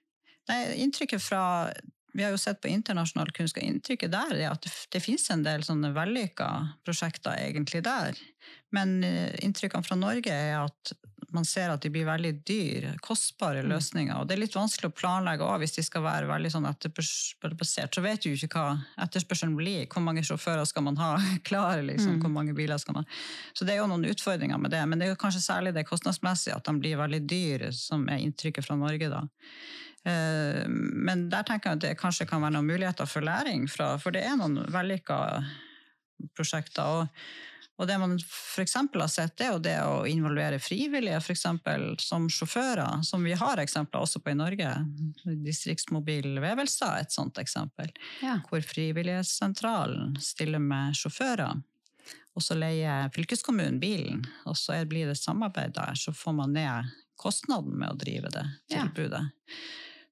Nei, 0.49 0.65
inntrykket 0.83 1.21
fra 1.21 1.71
vi 2.13 2.23
har 2.23 2.31
jo 2.31 2.37
sett 2.37 2.59
på 2.61 2.67
internasjonal 2.67 3.31
kunnskap, 3.31 3.63
inntrykket 3.63 4.11
der 4.11 4.33
er 4.35 4.51
at 4.51 4.61
det, 4.61 4.71
det 4.91 5.01
finnes 5.01 5.29
en 5.31 5.43
del 5.43 5.61
sånne 5.61 5.93
vellykka 5.95 6.75
prosjekter 6.83 7.37
egentlig 7.39 7.83
der. 7.83 8.13
Men 8.73 9.01
eh, 9.03 9.31
inntrykkene 9.41 9.85
fra 9.85 9.95
Norge 9.95 10.27
er 10.31 10.65
at 10.65 10.91
man 11.33 11.45
ser 11.45 11.69
at 11.71 11.81
de 11.81 11.89
blir 11.89 12.05
veldig 12.05 12.31
dyre, 12.45 12.93
kostbare 13.01 13.61
Mm. 13.63 13.69
løsninger. 13.71 14.15
Og 14.19 14.27
det 14.27 14.35
er 14.35 14.41
litt 14.41 14.53
vanskelig 14.55 14.89
å 14.91 14.95
planlegge 14.95 15.41
også, 15.45 15.59
hvis 15.59 15.75
de 15.75 15.83
skal 15.83 16.01
være 16.03 16.27
veldig 16.27 16.51
sånn 16.51 16.67
etterspørselsbasert. 16.69 17.93
Så 17.95 18.01
vet 18.03 18.21
du 18.23 18.29
jo 18.29 18.35
ikke 18.47 18.57
hva 18.59 18.85
etterspørselen 19.05 19.55
blir. 19.55 19.85
Hvor 19.87 20.01
mange 20.03 20.21
sjåfører 20.23 20.65
skal 20.67 20.83
man 20.83 20.97
ha 20.97 21.17
klare? 21.49 21.81
Liksom, 21.85 22.15
Mm. 22.17 22.21
Hvor 22.21 22.31
mange 22.31 22.53
biler 22.55 22.77
skal 22.79 22.93
man 22.95 23.05
Så 23.53 23.65
det 23.65 23.73
er 23.75 23.77
jo 23.81 23.87
noen 23.87 24.05
utfordringer 24.09 24.59
med 24.59 24.71
det. 24.71 24.85
Men 24.87 24.99
det 24.99 25.07
er 25.07 25.13
jo 25.15 25.21
kanskje 25.21 25.41
særlig 25.45 25.73
det 25.73 25.85
kostnadsmessige, 25.87 26.55
at 26.55 26.63
de 26.65 26.73
blir 26.79 26.97
veldig 26.97 27.25
dyre, 27.27 27.71
som 27.73 28.07
er 28.09 28.17
inntrykket 28.19 28.65
fra 28.65 28.75
Norge. 28.75 29.09
da. 29.09 29.21
Eh, 30.05 30.67
Men 30.67 31.29
der 31.29 31.43
tenker 31.43 31.69
jeg 31.69 31.73
at 31.73 31.79
det 31.79 31.97
kanskje 31.99 32.27
kan 32.27 32.41
være 32.41 32.53
noen 32.53 32.67
muligheter 32.67 33.07
for 33.07 33.21
læring 33.21 33.69
fra, 33.69 33.97
for 33.97 34.11
det 34.11 34.23
er 34.25 34.35
noen 34.37 34.65
vellykka 34.67 35.45
prosjekter. 36.35 36.83
Og, 36.83 37.07
og 37.81 37.87
det 37.89 37.95
man 37.97 38.11
f.eks. 38.21 38.75
har 38.77 39.07
sett, 39.09 39.33
det 39.39 39.47
er 39.47 39.53
jo 39.55 39.61
det 39.65 39.75
å 39.81 40.03
involvere 40.09 40.59
frivillige, 40.61 41.17
eksempel 41.33 41.95
som 42.01 42.27
sjåfører, 42.29 43.01
som 43.07 43.23
vi 43.25 43.33
har 43.33 43.57
eksempler 43.63 44.03
også 44.05 44.21
på 44.21 44.33
i 44.33 44.37
Norge. 44.37 44.69
Distriktsmobil 45.41 46.37
Vevelstad 46.43 46.93
er 46.99 47.07
et 47.07 47.15
sånt 47.15 47.39
eksempel, 47.41 47.89
Ja. 48.21 48.37
hvor 48.49 48.61
Frivillighetssentralen 48.61 50.15
stiller 50.21 50.59
med 50.61 50.93
sjåfører. 50.97 51.63
Og 52.35 52.41
så 52.45 52.55
leier 52.55 53.09
fylkeskommunen 53.11 53.79
bilen, 53.81 54.21
og 54.47 54.55
så 54.55 54.77
blir 54.87 55.09
det 55.09 55.17
samarbeid 55.19 55.73
der, 55.75 55.97
så 55.99 56.13
får 56.15 56.35
man 56.37 56.53
ned 56.55 56.91
kostnaden 57.19 57.73
med 57.77 57.89
å 57.91 57.97
drive 57.99 58.29
det 58.31 58.45
Ja. 58.69 58.85
tilbudet. 58.85 59.31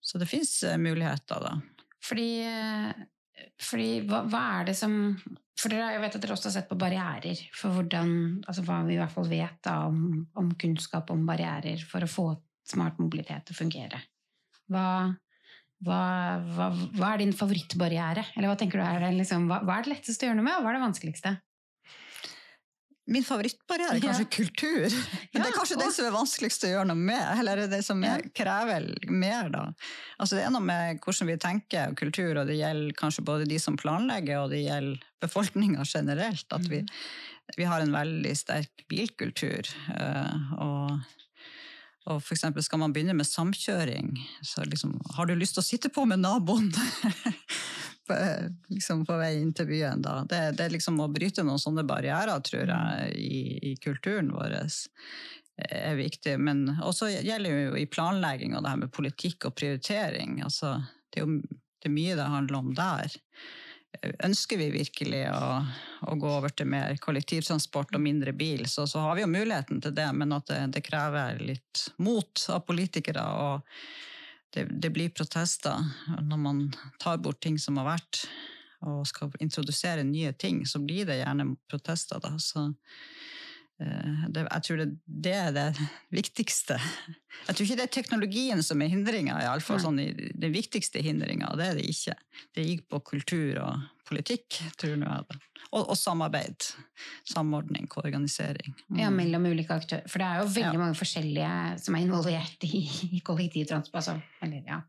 Så 0.01 0.17
det 0.19 0.27
fins 0.27 0.63
muligheter, 0.77 1.39
da. 1.41 1.61
Fordi, 2.01 2.41
eh, 2.41 2.93
fordi 3.59 4.01
hva, 4.07 4.23
hva 4.29 4.41
er 4.59 4.69
det 4.69 4.75
som 4.79 4.93
For 5.59 5.71
dere, 5.71 5.93
jeg 5.95 6.03
vet 6.03 6.15
at 6.15 6.23
dere 6.23 6.35
også 6.35 6.49
har 6.49 6.55
sett 6.57 6.69
på 6.69 6.77
barrierer 6.79 7.41
for 7.55 7.75
hvordan 7.75 8.11
Altså 8.47 8.63
hva 8.67 8.81
vi 8.87 8.95
i 8.95 8.99
hvert 9.01 9.15
fall 9.15 9.27
vet 9.31 9.57
da 9.65 9.81
om, 9.89 10.21
om 10.39 10.53
kunnskap 10.59 11.11
om 11.13 11.25
barrierer 11.27 11.81
for 11.87 12.05
å 12.05 12.11
få 12.11 12.29
smart 12.69 12.99
mobilitet 13.01 13.47
til 13.47 13.55
å 13.55 13.59
fungere. 13.63 13.99
Hva, 14.69 14.85
hva, 15.85 16.01
hva, 16.53 17.07
er 17.09 17.21
din 17.23 17.33
favorittbarriere? 17.33 18.27
Eller 18.35 18.51
hva 18.51 18.57
du 18.59 18.77
er 18.77 18.99
det, 19.01 19.13
liksom, 19.17 19.47
hva 19.49 19.77
er 19.79 19.87
det 19.87 19.95
letteste 19.95 20.27
å 20.27 20.29
gjøre 20.29 20.37
noe 20.37 20.45
med, 20.45 20.57
og 20.59 20.65
hva 20.65 20.73
er 20.73 20.77
det 20.77 20.83
vanskeligste? 20.83 21.33
Min 23.09 23.23
favorittbarriere 23.25 23.95
er 23.97 24.03
kanskje 24.03 24.25
Ja. 24.27 24.31
kultur. 24.35 24.83
Men 25.33 25.41
det 25.41 25.47
er 25.47 25.49
Ja, 25.49 25.55
kanskje 25.57 25.77
det 25.79 25.87
og- 25.87 25.93
som 25.95 26.05
er 26.05 26.13
vanskeligst 26.13 26.63
å 26.67 26.69
gjøre 26.71 26.87
noe 26.91 26.95
med. 27.09 27.39
Eller 27.39 27.63
det 27.71 27.79
som 27.85 28.03
er, 28.05 28.21
krever 28.37 28.85
mer, 29.09 29.49
da. 29.49 29.63
Altså 30.19 30.37
det 30.37 30.43
er 30.45 30.51
noe 30.53 30.61
med 30.61 30.99
hvordan 31.01 31.27
vi 31.31 31.37
tenker 31.41 31.95
kultur, 31.97 32.37
og 32.41 32.47
det 32.47 32.59
gjelder 32.59 32.93
kanskje 32.99 33.25
både 33.25 33.47
de 33.49 33.57
som 33.59 33.77
planlegger, 33.77 34.43
og 34.43 34.51
det 34.53 34.61
gjelder 34.67 35.01
befolkninga 35.21 35.83
generelt. 35.89 36.45
At 36.53 36.67
vi, 36.69 36.83
vi 37.57 37.63
har 37.65 37.81
en 37.81 37.91
veldig 37.97 38.35
sterk 38.37 38.85
bilkultur. 38.89 39.65
eh, 39.95 40.35
Og, 40.59 40.99
og 42.09 42.21
eksempel 42.33 42.63
skal 42.63 42.79
man 42.79 42.93
begynne 42.93 43.13
med 43.17 43.25
samkjøring, 43.27 44.13
så 44.45 44.63
liksom, 44.65 44.95
har 45.15 45.25
du 45.25 45.35
lyst 45.35 45.53
til 45.57 45.61
å 45.61 45.67
sitte 45.67 45.89
på 45.93 46.05
med 46.07 46.19
naboen? 46.23 46.71
på, 48.09 48.17
liksom 48.73 49.05
på 49.07 49.17
vei 49.21 49.35
inn 49.39 49.53
til 49.55 49.69
byen. 49.69 50.03
Da. 50.05 50.19
Det, 50.27 50.41
det 50.57 50.65
er 50.65 50.75
liksom 50.75 50.99
å 51.03 51.09
bryte 51.13 51.45
noen 51.45 51.61
sånne 51.61 51.85
barrierer, 51.87 52.41
tror 52.45 52.73
jeg, 52.73 53.13
i, 53.15 53.41
i 53.71 53.75
kulturen 53.81 54.33
vår 54.33 54.57
er 55.69 55.95
viktig. 55.99 56.35
Men 56.41 56.65
også 56.81 57.11
gjelder 57.13 57.55
jo 57.69 57.79
i 57.79 57.87
planlegging 57.91 58.57
og 58.57 58.65
det 58.65 58.73
her 58.73 58.83
med 58.83 58.93
politikk 58.95 59.49
og 59.49 59.57
prioritering. 59.59 60.39
Altså, 60.45 60.77
det 61.09 61.21
er 61.21 61.27
jo 61.27 61.41
det 61.79 61.87
er 61.87 61.95
mye 61.95 62.15
det 62.19 62.27
handler 62.27 62.59
om 62.59 62.73
der. 62.75 63.13
Ønsker 64.23 64.59
vi 64.59 64.67
virkelig 64.73 65.23
å, 65.31 65.61
å 66.11 66.15
gå 66.19 66.29
over 66.29 66.51
til 66.53 66.67
mer 66.69 66.97
kollektivtransport 67.01 67.95
og 67.95 68.03
mindre 68.03 68.33
bil, 68.37 68.65
så, 68.69 68.85
så 68.87 69.01
har 69.05 69.17
vi 69.17 69.23
jo 69.23 69.31
muligheten 69.31 69.79
til 69.81 69.95
det, 69.95 70.09
men 70.15 70.35
at 70.35 70.47
det, 70.51 70.59
det 70.75 70.83
krever 70.85 71.39
litt 71.41 71.87
mot 72.03 72.45
av 72.51 72.65
politikere. 72.67 73.23
og 73.23 73.79
det, 74.55 74.65
det 74.81 74.89
blir 74.93 75.13
protester 75.13 75.83
når 76.21 76.41
man 76.41 76.61
tar 77.01 77.19
bort 77.21 77.41
ting 77.43 77.59
som 77.61 77.77
har 77.81 77.91
vært, 77.93 78.23
og 78.87 79.03
skal 79.07 79.33
introdusere 79.43 80.05
nye 80.07 80.31
ting, 80.39 80.63
så 80.67 80.79
blir 80.79 81.07
det 81.09 81.19
gjerne 81.19 81.51
protester. 81.69 82.21
Da. 82.23 82.37
Så 82.39 82.69
det, 83.79 84.41
jeg 84.43 84.63
tror 84.65 84.79
det, 84.81 84.87
det 85.27 85.33
er 85.39 85.51
det 85.55 85.67
viktigste. 86.19 86.75
Jeg 87.47 87.55
tror 87.55 87.63
ikke 87.65 87.77
det 87.79 87.85
er 87.85 87.93
teknologien 87.95 88.63
som 88.65 88.81
er 88.83 88.91
hindringa, 88.91 89.37
iallfall 89.45 89.79
sånn 89.79 90.01
den 90.01 90.51
viktigste 90.55 90.99
hindringa. 91.05 91.53
Det 91.59 91.67
er 91.71 91.79
det 91.79 91.85
ikke. 91.87 92.15
Det 92.57 92.65
gikk 92.67 92.83
på 92.91 92.99
kultur 93.13 93.61
og 93.63 93.87
politikk, 94.09 94.57
tror 94.81 94.95
jeg. 94.97 95.25
det. 95.29 95.39
Og, 95.69 95.83
og 95.93 95.95
samarbeid. 95.99 96.71
Samordning, 97.29 97.87
organisering. 98.01 98.73
Mm. 98.89 98.99
Ja, 99.03 99.09
mellom 99.13 99.45
ulike 99.51 99.75
aktører. 99.79 100.07
For 100.09 100.19
det 100.21 100.27
er 100.27 100.39
jo 100.41 100.47
veldig 100.55 100.77
Ja. 100.79 100.83
mange 100.83 100.97
forskjellige 100.97 101.51
som 101.83 101.95
er 101.95 102.05
involvert 102.07 102.65
i, 102.67 102.81
i 103.15 103.19
kollektivtransport. 103.25 104.01
Altså, 104.01 104.17
eller, 104.43 104.63
ja. 104.67 104.81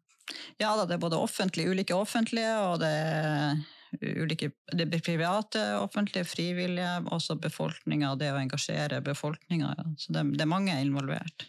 Ja 0.62 0.72
da, 0.78 0.86
det 0.86 0.96
er 0.96 1.02
både 1.02 1.18
offentlige, 1.20 1.70
ulike 1.74 1.94
offentlige, 1.96 2.52
og 2.64 2.80
det 2.82 2.88
er 2.90 3.60
ulike 3.98 4.50
det 4.72 5.00
private, 5.04 5.62
offentlige, 5.80 6.24
frivillige, 6.28 6.92
også 7.10 7.36
befolkninga, 7.42 8.14
det 8.20 8.30
å 8.32 8.38
engasjere 8.40 9.00
befolkninga. 9.04 9.72
Så 9.98 10.14
det, 10.14 10.26
det 10.36 10.44
er 10.46 10.52
mange 10.52 10.76
involvert. 10.80 11.48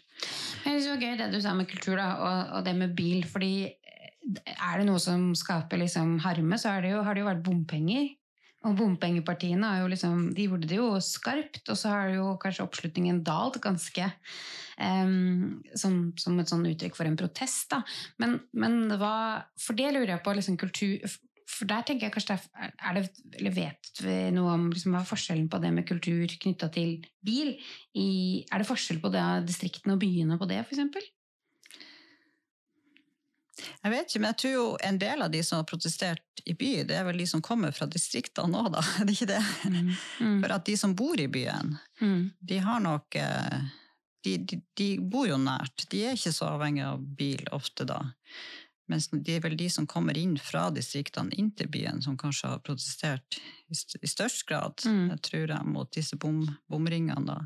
Men 0.64 0.78
det 0.78 0.90
var 0.90 1.04
gøy 1.04 1.14
det 1.20 1.30
du 1.32 1.38
sa 1.42 1.54
med 1.56 1.70
kultur 1.70 1.96
da, 1.98 2.08
og, 2.18 2.56
og 2.58 2.66
det 2.66 2.74
med 2.78 2.96
bil. 2.98 3.22
fordi 3.28 3.54
eh, 3.68 4.10
er 4.52 4.80
det 4.80 4.88
noe 4.88 5.02
som 5.02 5.30
skaper 5.38 5.80
liksom 5.82 6.18
harme, 6.26 6.58
så 6.58 6.74
det 6.82 6.94
jo, 6.94 7.04
har 7.06 7.14
det 7.14 7.24
jo 7.24 7.30
vært 7.30 7.46
bompenger. 7.46 8.10
Og 8.62 8.76
bompengepartiene 8.78 9.66
har 9.66 9.80
jo 9.82 9.88
liksom, 9.90 10.28
de 10.36 10.46
gjorde 10.46 10.68
det 10.70 10.78
jo 10.78 10.90
skarpt, 11.02 11.64
og 11.66 11.78
så 11.78 11.96
har 11.96 12.12
jo 12.14 12.28
kanskje 12.42 12.62
oppslutningen 12.62 13.24
dalt 13.26 13.58
ganske 13.62 14.06
um, 14.78 15.58
som, 15.74 15.96
som 16.20 16.38
et 16.38 16.52
sånn 16.52 16.68
uttrykk 16.70 16.94
for 16.94 17.10
en 17.10 17.18
protest. 17.18 17.72
Da. 17.72 17.82
Men, 18.22 18.38
men 18.54 18.84
hva, 19.00 19.42
for 19.58 19.78
det 19.78 19.90
lurer 19.90 20.14
jeg 20.14 20.22
på 20.22 20.36
liksom 20.38 20.60
kultur 20.62 21.02
For 21.50 21.66
der 21.70 21.82
tenker 21.86 22.06
jeg 22.06 22.14
kanskje 22.14 22.36
er, 22.38 22.72
er 22.78 22.98
det, 22.98 23.04
eller 23.38 23.54
Vet 23.56 23.90
vi 24.02 24.18
noe 24.34 24.52
om 24.54 24.68
liksom, 24.72 24.92
hva 24.94 25.00
er 25.02 25.08
forskjellen 25.08 25.48
på 25.52 25.58
det 25.62 25.72
med 25.74 25.86
kultur 25.88 26.26
knytta 26.44 26.68
til 26.74 26.94
bil? 27.24 27.54
I, 27.98 28.06
er 28.50 28.62
det 28.62 28.68
forskjell 28.68 29.00
på 29.02 29.10
det, 29.14 29.24
distriktene 29.48 29.96
og 29.96 30.00
byene 30.04 30.38
på 30.40 30.48
det, 30.50 30.60
f.eks.? 30.66 31.10
Jeg 33.82 33.92
vet 33.92 34.08
ikke, 34.08 34.20
men 34.22 34.30
jeg 34.32 34.38
tror 34.40 34.52
jo 34.54 34.64
en 34.88 34.98
del 34.98 35.22
av 35.22 35.30
de 35.30 35.42
som 35.46 35.60
har 35.60 35.66
protestert 35.68 36.40
i 36.48 36.54
by, 36.58 36.70
det 36.88 36.96
er 36.98 37.04
vel 37.06 37.20
de 37.20 37.26
som 37.30 37.42
kommer 37.44 37.74
fra 37.76 37.86
distriktene 37.90 38.50
nå, 38.50 38.62
da. 38.72 38.80
Er 38.98 39.06
det 39.06 39.14
ikke 39.18 39.28
det? 39.30 39.42
Mm. 39.68 40.40
For 40.42 40.54
at 40.56 40.64
de 40.66 40.74
som 40.80 40.96
bor 40.98 41.20
i 41.20 41.28
byen, 41.30 41.76
Mm. 42.02 42.32
de 42.40 42.56
har 42.58 42.80
nok 42.82 43.14
eh, 43.14 43.58
de, 44.26 44.32
de, 44.50 44.56
de 44.78 44.86
bor 44.98 45.28
jo 45.28 45.36
nært. 45.38 45.84
De 45.92 46.00
er 46.02 46.16
ikke 46.16 46.32
så 46.34 46.48
avhengig 46.56 46.82
av 46.82 46.98
bil 47.18 47.44
ofte 47.54 47.86
da. 47.86 48.00
Mens 48.90 49.06
det 49.12 49.36
er 49.36 49.40
vel 49.44 49.54
de 49.56 49.68
som 49.70 49.86
kommer 49.86 50.16
inn 50.18 50.34
fra 50.42 50.66
distriktene 50.74 51.30
inn 51.38 51.52
til 51.56 51.68
byen, 51.68 52.02
som 52.02 52.16
kanskje 52.18 52.48
har 52.50 52.58
protestert 52.66 53.38
i, 53.70 54.06
størst 54.06 54.46
grad, 54.48 54.74
Mm. 54.84 55.10
jeg 55.10 55.22
tror 55.22 55.46
jeg, 55.48 55.64
mot 55.64 55.90
disse 55.94 56.16
bom, 56.16 56.42
bomringene. 56.68 57.24
da. 57.26 57.40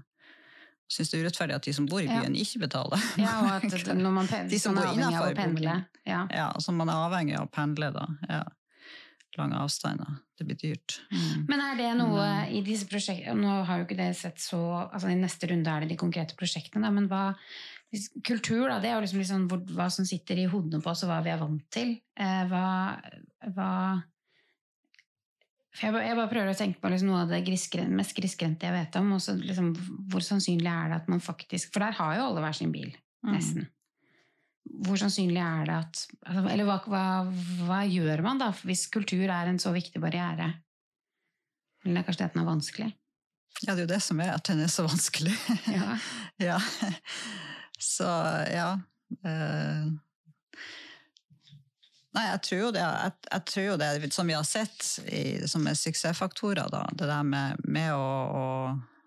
Syns 0.88 1.10
det 1.10 1.18
er 1.20 1.24
urettferdig 1.26 1.54
at 1.54 1.62
de 1.66 1.72
som 1.72 1.86
bor 1.86 2.00
i 2.00 2.06
Ja. 2.06 2.20
byen, 2.22 2.34
ikke 2.34 2.60
betaler. 2.62 2.96
Ja, 3.18 3.40
og 3.42 3.64
at 3.64 3.96
man, 3.96 4.26
De 4.48 4.58
som 4.58 4.74
bor 4.74 4.84
innenfor 4.86 5.34
pendle. 5.34 5.84
Ja. 6.06 6.26
Ja, 6.30 6.52
som 6.58 6.76
man 6.76 6.88
er 6.88 6.94
avhengig 7.08 7.36
av 7.36 7.48
å 7.48 7.52
pendle, 7.52 7.92
da. 7.92 8.06
Ja. 8.28 8.44
Lange 9.36 9.58
avstander. 9.60 10.20
Det 10.38 10.46
blir 10.46 10.56
dyrt. 10.56 11.00
Mm. 11.12 11.46
Men 11.48 11.60
er 11.60 11.76
det 11.76 11.90
noe 11.98 12.48
i 12.48 12.62
disse 12.64 12.86
prosjektene 12.88 13.36
Nå 13.36 13.64
har 13.66 13.78
jo 13.78 13.84
ikke 13.84 13.96
det 13.98 14.16
sett 14.16 14.38
så 14.40 14.88
altså 14.90 15.10
I 15.10 15.14
neste 15.18 15.48
runde 15.50 15.68
er 15.68 15.80
det 15.84 15.90
de 15.90 15.96
konkrete 16.00 16.34
prosjektene, 16.36 16.82
da, 16.86 16.90
men 16.90 17.08
hva 17.08 17.34
Kultur, 18.26 18.66
da, 18.68 18.80
det 18.82 18.90
er 18.90 18.96
jo 18.96 19.04
liksom, 19.04 19.20
liksom 19.22 19.44
hvor, 19.50 19.60
hva 19.76 19.86
som 19.92 20.04
sitter 20.08 20.40
i 20.42 20.48
hodene 20.50 20.82
på 20.82 20.90
oss, 20.90 21.04
og 21.06 21.12
hva 21.12 21.20
vi 21.24 21.30
er 21.32 21.38
vant 21.40 21.62
til. 21.72 21.94
Eh, 22.18 22.42
hva, 22.50 22.64
hva 23.54 23.70
jeg, 25.76 25.92
jeg 25.92 26.16
bare 26.16 26.30
prøver 26.32 26.50
å 26.50 26.56
tenke 26.56 26.80
på 26.80 26.90
liksom 26.90 27.10
noe 27.12 27.22
av 27.26 27.32
det 27.32 27.42
grisgren, 27.46 27.92
mest 27.96 28.14
grisgrendte 28.16 28.64
jeg 28.68 28.74
vet 28.74 28.98
om. 29.00 29.10
Og 29.16 29.40
liksom, 29.44 29.70
hvor 30.12 30.24
sannsynlig 30.24 30.70
er 30.72 30.92
det 30.92 31.00
at 31.02 31.08
man 31.12 31.20
faktisk 31.24 31.72
For 31.74 31.84
der 31.84 31.96
har 31.98 32.14
jo 32.18 32.28
alle 32.30 32.44
hver 32.44 32.56
sin 32.58 32.72
bil, 32.74 32.92
Mm. 33.26 33.32
nesten. 33.32 33.64
Hvor 34.86 34.98
sannsynlig 35.00 35.40
er 35.40 35.64
det 35.66 35.74
at 35.74 36.00
altså, 36.26 36.42
Eller 36.52 36.66
hva, 36.68 36.76
hva, 36.86 37.02
hva 37.66 37.78
gjør 37.88 38.22
man 38.22 38.38
da 38.38 38.50
hvis 38.60 38.84
kultur 38.92 39.24
er 39.24 39.48
en 39.50 39.58
så 39.62 39.72
viktig 39.74 39.98
barriere? 40.02 40.50
Eller 41.82 41.94
det 41.94 42.02
er 42.02 42.06
kanskje 42.06 42.20
det 42.22 42.28
at 42.28 42.36
den 42.36 42.42
er 42.44 42.50
vanskelig? 42.50 42.88
Ja, 43.64 43.72
det 43.72 43.76
er 43.78 43.84
jo 43.86 43.92
det 43.94 44.02
som 44.04 44.20
er 44.20 44.34
at 44.34 44.44
den 44.50 44.60
er 44.62 44.70
så 44.70 44.84
vanskelig. 44.86 45.32
Ja. 45.72 45.96
ja. 46.50 46.58
Så 47.78 48.08
ja. 48.52 48.80
eh, 49.24 49.86
Nei, 52.16 52.22
jeg 52.30 52.40
tror 52.46 52.60
jo 52.60 52.68
det, 52.72 52.80
jeg, 52.80 53.12
jeg 53.28 53.44
tror 53.50 53.64
jo 53.66 53.72
det 53.76 54.12
som 54.16 54.30
vi 54.30 54.36
har 54.38 54.44
sett 54.48 54.84
i, 55.12 55.24
som 55.44 55.66
er 55.68 55.76
suksessfaktorer, 55.76 56.70
da, 56.72 56.86
det 56.96 57.10
der 57.10 57.26
med, 57.28 57.60
med 57.68 57.90
å, 57.92 58.06
å, 58.40 58.46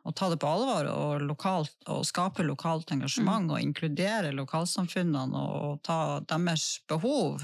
å 0.05 0.13
ta 0.13 0.29
det 0.29 0.37
på 0.43 0.51
alvor 0.51 0.91
og, 0.91 1.23
lokalt, 1.25 1.73
og 1.89 2.05
skape 2.05 2.45
lokalt 2.45 2.93
engasjement 2.93 3.49
og 3.49 3.63
inkludere 3.65 4.29
lokalsamfunnene 4.37 5.41
og, 5.41 5.57
og 5.71 5.81
ta 5.89 5.99
deres 6.29 6.67
behov 6.91 7.41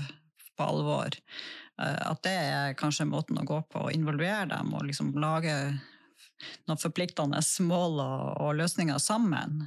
på 0.53 0.69
alvor. 0.69 1.17
eh, 1.81 1.99
At 2.11 2.21
det 2.29 2.37
er 2.45 2.77
kanskje 2.77 3.09
måten 3.09 3.41
å 3.41 3.47
gå 3.49 3.63
på, 3.65 3.87
å 3.87 3.93
involvere 3.95 4.45
dem 4.53 4.69
og 4.77 4.85
liksom 4.85 5.15
lage 5.17 5.55
noen 6.69 6.77
forpliktende 6.77 7.41
mål 7.65 7.97
og, 8.05 8.29
og 8.45 8.55
løsninger 8.61 9.01
sammen. 9.01 9.65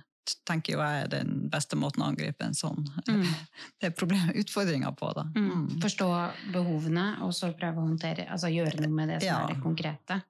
Tenker 0.48 0.74
jo 0.74 0.80
jeg 0.82 1.04
er 1.04 1.08
den 1.12 1.48
beste 1.52 1.76
måten 1.76 2.02
å 2.04 2.08
angripe 2.12 2.44
en 2.44 2.54
sånn 2.56 2.84
Mm. 3.08 3.22
det 3.80 3.86
er 3.88 3.94
problem, 3.96 4.30
utfordringer 4.34 4.92
på. 4.98 5.12
Da. 5.16 5.24
Mm. 5.36 5.48
Mm. 5.50 5.80
Forstå 5.82 6.08
behovene, 6.52 7.06
og 7.24 7.32
så 7.36 7.52
prøve 7.56 7.80
å 7.80 7.86
håndtere, 7.88 8.26
altså 8.30 8.50
gjøre 8.52 8.80
noe 8.84 8.92
med 8.92 9.08
det 9.14 9.22
som 9.22 9.28
Ja. 9.30 9.38
er 9.46 9.54
det 9.54 9.62
konkrete. 9.62 10.20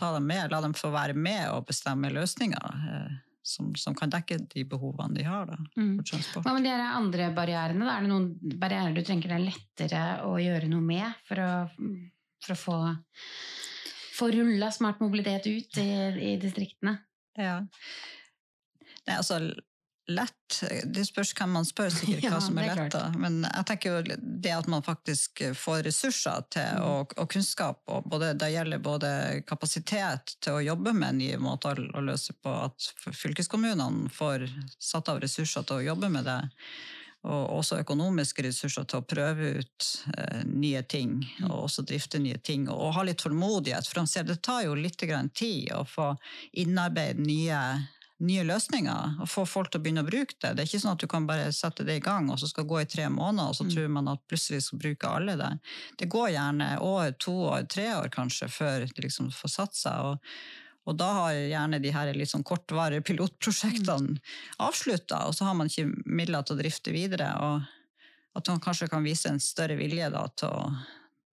Ta 0.00 0.12
dem 0.14 0.26
med, 0.26 0.50
la 0.50 0.60
dem 0.64 0.72
få 0.72 0.90
være 0.94 1.12
med 1.14 1.50
og 1.52 1.66
bestemme 1.68 2.08
løsninger 2.10 2.78
eh, 2.88 3.16
som, 3.44 3.74
som 3.76 3.92
kan 3.94 4.08
dekke 4.08 4.38
de 4.54 4.62
behovene 4.64 5.12
de 5.18 5.22
har 5.28 5.44
da, 5.50 5.58
Mm. 5.76 5.96
for 5.98 6.04
transport. 6.08 6.44
Hva 6.46 6.54
med 6.56 6.64
de 6.64 6.70
andre 6.72 7.26
barrierene? 7.36 7.84
Da? 7.84 7.98
Er 7.98 8.00
det 8.06 8.08
noen 8.08 8.58
barrierer 8.62 8.94
du 8.96 9.02
tenker 9.04 9.28
det 9.28 9.36
er 9.36 9.48
lettere 9.50 10.04
å 10.24 10.38
gjøre 10.40 10.70
noe 10.72 10.80
med 10.80 11.12
for 11.28 11.36
å, 11.44 11.50
for 12.40 12.54
å 12.54 12.56
få, 12.62 12.78
få 14.16 14.30
rulla 14.32 14.70
smart 14.72 15.00
mobilitet 15.04 15.46
ut 15.50 15.76
i, 15.82 15.88
i 16.32 16.36
distriktene? 16.40 16.96
Ja. 17.36 17.58
Nei, 19.06 19.16
altså, 19.20 19.38
lett 20.08 20.58
Det 20.94 21.00
spørs 21.08 21.30
hvem 21.36 21.52
man 21.56 21.64
spør, 21.64 21.88
sikkert, 21.92 22.22
Ja, 22.26 22.30
hva 22.34 22.40
som 22.44 22.58
er 22.60 22.68
er 22.70 22.76
lett. 22.82 22.92
da. 22.92 23.06
Men 23.16 23.38
jeg 23.48 23.64
tenker 23.70 23.94
jo 23.94 24.16
det 24.44 24.52
at 24.52 24.66
man 24.68 24.82
faktisk 24.84 25.40
får 25.56 25.82
ressurser 25.88 26.44
til, 26.52 26.74
Mm. 26.76 26.82
og, 26.84 27.14
og 27.18 27.28
kunnskap, 27.32 27.80
og 27.88 28.04
både, 28.08 28.34
det 28.38 28.50
gjelder 28.52 28.78
både 28.84 29.12
kapasitet 29.48 30.36
til 30.44 30.58
å 30.58 30.64
jobbe 30.64 30.92
med 30.92 31.16
nye 31.22 31.38
måter 31.40 31.80
å 31.94 32.04
løse 32.04 32.32
på, 32.36 32.52
at 32.68 32.90
fylkeskommunene 33.16 34.10
får 34.12 34.44
satt 34.78 35.08
av 35.08 35.20
ressurser 35.24 35.64
til 35.64 35.80
å 35.80 35.86
jobbe 35.92 36.10
med 36.12 36.24
det, 36.28 36.40
og 37.24 37.54
også 37.62 37.78
økonomiske 37.80 38.42
ressurser 38.44 38.84
til 38.84 39.00
å 39.00 39.06
prøve 39.08 39.54
ut 39.62 39.86
eh, 40.18 40.42
nye 40.44 40.82
ting, 40.82 41.22
Mm. 41.40 41.46
og 41.50 41.64
også 41.70 41.82
drifte 41.88 42.18
nye 42.20 42.36
ting, 42.44 42.68
og, 42.68 42.92
ha 42.92 43.02
litt 43.02 43.22
tålmodighet, 43.24 43.88
for 43.88 44.02
de 44.02 44.06
ser 44.12 44.24
det 44.28 44.42
tar 44.44 44.64
jo 44.66 44.74
litt 44.76 45.00
grann 45.00 45.30
tid 45.32 45.72
å 45.72 45.86
få 45.88 46.10
innarbeide 46.52 47.24
nye, 47.24 47.62
nye 48.22 48.44
løsninger, 48.46 49.16
og 49.20 49.28
få 49.28 49.42
folk 49.48 49.70
til 49.72 49.80
å 49.80 49.82
begynne 49.84 50.04
å 50.04 50.06
bruke 50.08 50.36
det. 50.40 50.52
Det 50.54 50.62
er 50.62 50.68
ikke 50.68 50.80
sånn 50.84 50.92
at 50.94 51.02
du 51.02 51.06
kan 51.10 51.26
bare 51.26 51.52
sette 51.52 51.84
det 51.84 51.96
i 51.98 52.00
gang, 52.04 52.30
og 52.30 52.38
så 52.38 52.46
skal 52.48 52.64
gå 52.70 52.80
i 52.80 52.86
tre 52.86 53.08
måneder, 53.10 53.48
og 53.50 53.56
så 53.58 53.64
Mm. 53.64 53.70
tror 53.74 53.88
man 53.90 54.08
at 54.08 54.22
plutselig 54.28 54.62
skal 54.62 54.78
bruke 54.78 55.08
alle 55.08 55.36
det. 55.36 55.58
Det 55.98 56.08
går 56.08 56.28
gjerne 56.30 56.68
år, 56.80 57.18
to 57.18 57.32
år, 57.32 57.66
tre 57.68 57.88
år 57.94 58.08
kanskje, 58.08 58.48
før 58.48 58.86
det 58.86 59.02
liksom 59.02 59.30
får 59.32 59.50
satt 59.50 59.74
seg, 59.74 59.92
og 60.00 60.18
og 60.86 60.98
da 61.00 61.06
har 61.12 61.32
gjerne 61.32 61.78
de 61.80 61.90
her 61.90 62.12
litt 62.12 62.28
sånn 62.28 62.44
kortvarige 62.44 63.00
pilotprosjektene 63.08 64.18
avslutta, 64.60 65.26
og 65.26 65.32
så 65.34 65.44
har 65.48 65.54
man 65.54 65.66
ikke 65.66 65.86
midler 66.04 66.42
til 66.44 66.56
å 66.56 66.60
drifte 66.60 66.92
videre. 66.92 67.30
Og 67.40 67.62
at 68.36 68.48
man 68.48 68.60
kanskje 68.60 68.90
kan 68.90 69.02
vise 69.02 69.30
en 69.30 69.40
større 69.40 69.76
vilje 69.78 70.10
da, 70.12 70.26
til, 70.36 70.48
å, 70.52 70.74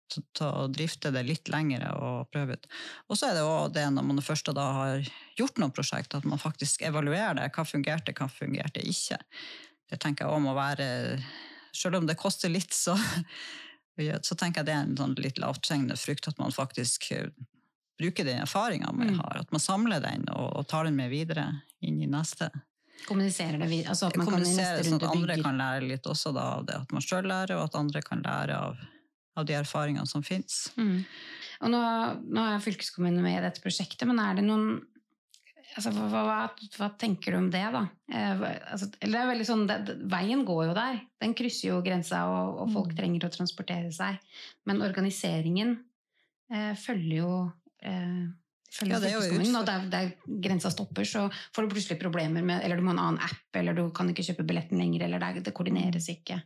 til, 0.09 0.23
å 0.45 0.67
drifte 0.73 1.11
det 1.15 1.23
litt 1.27 1.49
lengre 1.53 1.91
og 1.97 2.29
prøve 2.33 2.57
ut. 2.57 2.67
Og 3.09 3.17
så 3.19 3.29
er 3.29 3.37
det 3.37 3.45
òg 3.47 3.73
det 3.75 3.85
når 3.95 4.07
man 4.09 4.21
først 4.25 4.51
da 4.57 4.65
har 4.75 5.09
gjort 5.39 5.61
noen 5.61 5.73
prosjekt, 5.75 6.15
at 6.17 6.25
man 6.27 6.41
faktisk 6.41 6.81
evaluerer 6.87 7.37
det. 7.39 7.49
Hva 7.55 7.65
fungerte, 7.67 8.15
hva 8.17 8.27
fungerte 8.31 8.81
ikke. 8.85 9.19
Det 9.89 9.99
tenker 10.01 10.25
jeg 10.25 10.33
òg 10.35 10.43
må 10.45 10.53
være 10.57 10.89
Selv 11.73 11.99
om 11.99 12.07
det 12.09 12.17
koster 12.17 12.49
litt, 12.49 12.73
så, 12.73 12.95
så 14.25 14.35
tenker 14.35 14.61
jeg 14.61 14.65
det 14.65 14.73
er 14.73 14.87
en 14.87 14.97
sånn 14.97 15.13
litt 15.21 15.37
lavthengende 15.39 15.95
frukt 16.01 16.27
at 16.31 16.39
man 16.41 16.51
faktisk 16.51 17.05
bruker 17.99 18.25
den 18.25 18.41
erfaringa 18.41 18.89
man 18.91 19.13
Mm. 19.13 19.19
har. 19.19 19.37
At 19.43 19.51
man 19.51 19.59
samler 19.61 20.01
den 20.01 20.25
og, 20.33 20.49
og 20.57 20.67
tar 20.67 20.85
den 20.89 20.95
med 20.95 21.09
videre 21.11 21.61
inn 21.81 22.01
i 22.01 22.07
neste. 22.09 22.49
Kommuniserer 23.07 23.59
det 23.59 23.67
videre? 23.69 23.89
Altså 23.93 24.07
at 24.09 24.17
man 24.17 24.27
kan 24.27 24.41
i 24.41 24.49
neste 24.55 24.83
sånn 24.87 24.97
at 24.99 25.05
andre 25.11 25.35
bygger. 25.35 25.43
kan 25.43 25.57
lære 25.61 25.87
litt 25.87 26.07
også 26.09 26.33
da, 26.35 26.45
av 26.57 26.65
det. 26.67 26.79
At 26.81 26.91
man 26.95 27.03
sjøl 27.05 27.27
lærer, 27.29 27.55
og 27.59 27.67
at 27.69 27.75
andre 27.79 28.01
kan 28.03 28.23
lære 28.25 28.57
av, 28.57 28.81
av 29.39 29.47
de 29.49 29.57
erfaringene 29.57 30.07
som 30.09 30.23
fins. 30.25 30.67
Mm. 30.77 31.03
Og 31.65 31.73
nå, 31.73 31.81
nå 32.29 32.45
er 32.45 32.63
fylkeskommunen 32.63 33.23
med 33.23 33.39
i 33.39 33.43
dette 33.43 33.63
prosjektet, 33.63 34.07
men 34.07 34.21
er 34.23 34.39
det 34.39 34.45
noen 34.47 34.79
altså, 35.75 35.91
hva, 35.93 36.23
hva, 36.25 36.39
hva 36.77 36.89
tenker 36.99 37.35
du 37.35 37.39
om 37.39 37.49
det, 37.53 37.63
da? 37.75 37.83
Eh, 38.11 38.43
altså, 38.73 38.89
det 38.95 39.09
er 39.11 39.29
veldig 39.29 39.47
sånn, 39.47 39.65
det, 39.69 39.97
veien 40.11 40.43
går 40.47 40.69
jo 40.69 40.75
der. 40.77 40.99
Den 41.21 41.35
krysser 41.37 41.73
jo 41.73 41.79
grensa, 41.85 42.25
og, 42.31 42.59
og 42.63 42.75
folk 42.75 42.93
Mm. 42.93 42.97
trenger 42.97 43.27
å 43.27 43.31
transportere 43.33 43.91
seg. 43.95 44.19
Men 44.67 44.83
organiseringen 44.85 45.75
eh, 46.51 46.73
følger 46.79 47.17
jo 47.19 47.33
eh, 47.85 48.29
følger 48.73 48.95
Ja, 48.95 49.01
det 49.03 49.11
er 49.11 49.27
jo. 49.29 49.41
Og 49.59 49.67
der, 49.67 49.89
der 49.91 50.13
grensa 50.41 50.71
stopper, 50.73 51.05
så 51.07 51.27
får 51.55 51.65
du 51.67 51.75
plutselig 51.75 51.99
problemer 52.01 52.45
med 52.45 52.63
Eller 52.63 52.79
du 52.79 52.83
må 52.85 52.93
ha 52.93 52.97
en 52.97 53.03
annen 53.05 53.27
app, 53.27 53.49
eller 53.55 53.77
du 53.77 53.89
kan 53.95 54.09
ikke 54.09 54.25
kjøpe 54.31 54.47
billetten 54.47 54.79
lenger, 54.81 55.05
eller 55.05 55.21
det, 55.21 55.45
det 55.47 55.55
koordineres 55.55 56.09
ikke. 56.11 56.41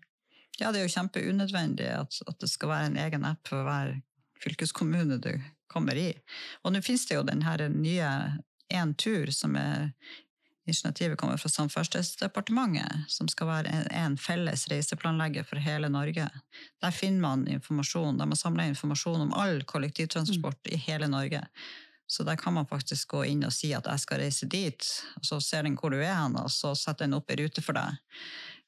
Ja, 0.60 0.72
det 0.72 0.82
er 0.82 0.88
jo 0.88 0.94
kjempeunødvendig 0.94 1.90
at, 1.90 2.20
at 2.28 2.40
det 2.42 2.50
skal 2.52 2.70
være 2.70 2.92
en 2.92 2.98
egen 3.02 3.26
app 3.26 3.48
for 3.50 3.66
hver 3.66 3.96
fylkeskommune 4.44 5.18
du 5.24 5.32
kommer 5.72 5.98
i. 5.98 6.12
Og 6.64 6.74
nå 6.74 6.82
finnes 6.86 7.08
det 7.10 7.18
jo 7.18 7.28
den 7.28 7.46
her 7.46 7.68
nye 7.74 8.10
Én 8.74 8.94
tur, 8.98 9.30
som 9.32 9.56
er 9.60 9.92
Initiativet 10.66 11.18
kommer 11.20 11.38
fra 11.38 11.50
Samferdselsdepartementet, 11.52 13.10
som 13.12 13.28
skal 13.28 13.50
være 13.50 13.72
en, 13.72 13.88
en 13.92 14.14
felles 14.18 14.64
reiseplanlegger 14.72 15.44
for 15.44 15.60
hele 15.60 15.90
Norge. 15.92 16.30
Der 16.82 16.96
finner 16.96 17.20
man 17.20 17.44
informasjon, 17.52 18.16
der 18.18 18.30
man 18.32 18.40
samler 18.40 18.72
informasjon 18.72 19.26
om 19.26 19.34
all 19.36 19.60
kollektivtransport 19.68 20.72
i 20.72 20.80
hele 20.80 21.10
Norge. 21.12 21.42
Så 22.08 22.24
der 22.24 22.40
kan 22.40 22.56
man 22.56 22.68
faktisk 22.68 23.12
gå 23.12 23.26
inn 23.28 23.44
og 23.44 23.52
si 23.52 23.74
at 23.76 23.90
jeg 23.92 24.00
skal 24.00 24.24
reise 24.24 24.48
dit, 24.48 24.88
og 25.20 25.28
så 25.28 25.42
ser 25.44 25.68
den 25.68 25.76
hvor 25.76 25.92
du 25.92 26.00
er 26.00 26.16
hen, 26.16 26.40
og 26.40 26.52
så 26.52 26.72
setter 26.80 27.10
den 27.10 27.20
opp 27.20 27.32
i 27.32 27.42
rute 27.44 27.64
for 27.66 27.76
deg. 27.76 28.00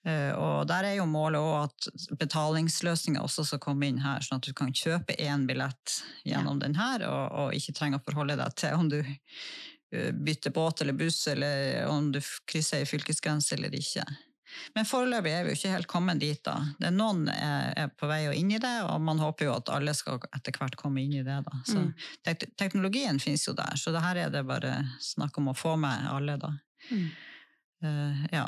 Eh, 0.06 0.32
Og 0.38 0.68
der 0.70 0.84
er 0.86 0.96
jo 1.00 1.06
målet 1.10 1.40
òg 1.42 1.64
at 1.66 2.18
betalingsløsninger 2.20 3.22
også 3.26 3.46
skal 3.50 3.60
komme 3.64 3.88
inn 3.90 3.98
her, 4.04 4.22
sånn 4.22 4.38
at 4.38 4.46
du 4.46 4.54
kan 4.54 4.70
kjøpe 4.74 5.16
én 5.18 5.48
billett 5.50 5.96
gjennom 6.26 6.60
den 6.62 6.76
her, 6.78 7.02
og, 7.10 7.32
og 7.32 7.54
ikke 7.58 7.74
trenger 7.74 7.98
å 8.00 8.06
forholde 8.06 8.38
deg 8.38 8.54
til 8.56 8.74
om 8.78 8.90
du 8.92 9.00
eh, 9.02 10.12
bytter 10.14 10.54
båt 10.54 10.82
eller 10.86 10.94
buss, 10.94 11.24
eller 11.32 11.88
om 11.90 12.12
du 12.14 12.20
krysser 12.46 12.84
ei 12.84 12.86
fylkesgrense 12.90 13.56
eller 13.58 13.74
ikke. 13.74 14.06
Men 14.76 14.86
foreløpig 14.88 15.32
er 15.34 15.44
vi 15.44 15.52
jo 15.52 15.58
ikke 15.58 15.72
helt 15.74 15.88
kommet 15.92 16.20
dit. 16.22 16.40
da. 16.46 16.54
Det 16.80 16.88
er 16.88 16.94
Noen 16.96 17.26
er, 17.34 17.74
er 17.76 17.90
på 17.98 18.08
vei 18.08 18.22
og 18.30 18.36
inn 18.38 18.54
i 18.56 18.60
det, 18.62 18.76
og 18.86 19.02
man 19.04 19.20
håper 19.20 19.50
jo 19.50 19.56
at 19.58 19.72
alle 19.74 19.92
skal 19.98 20.22
etter 20.38 20.54
hvert 20.56 20.78
komme 20.80 21.02
inn 21.02 21.18
i 21.18 21.24
det. 21.26 21.40
da. 21.50 21.58
Så 21.66 21.82
Mm. 21.82 21.90
tek 22.24 22.46
teknologien 22.62 23.20
finnes 23.20 23.44
jo 23.48 23.54
der, 23.58 23.74
så 23.76 23.92
det 23.92 24.02
her 24.06 24.16
er 24.16 24.30
det 24.30 24.46
bare 24.48 24.78
snakk 25.02 25.38
om 25.42 25.50
å 25.52 25.58
få 25.58 25.74
med 25.82 26.08
alle, 26.14 26.38
da. 26.38 26.54
Mm. 26.92 27.10
Uh, 27.84 28.24
ja. 28.32 28.46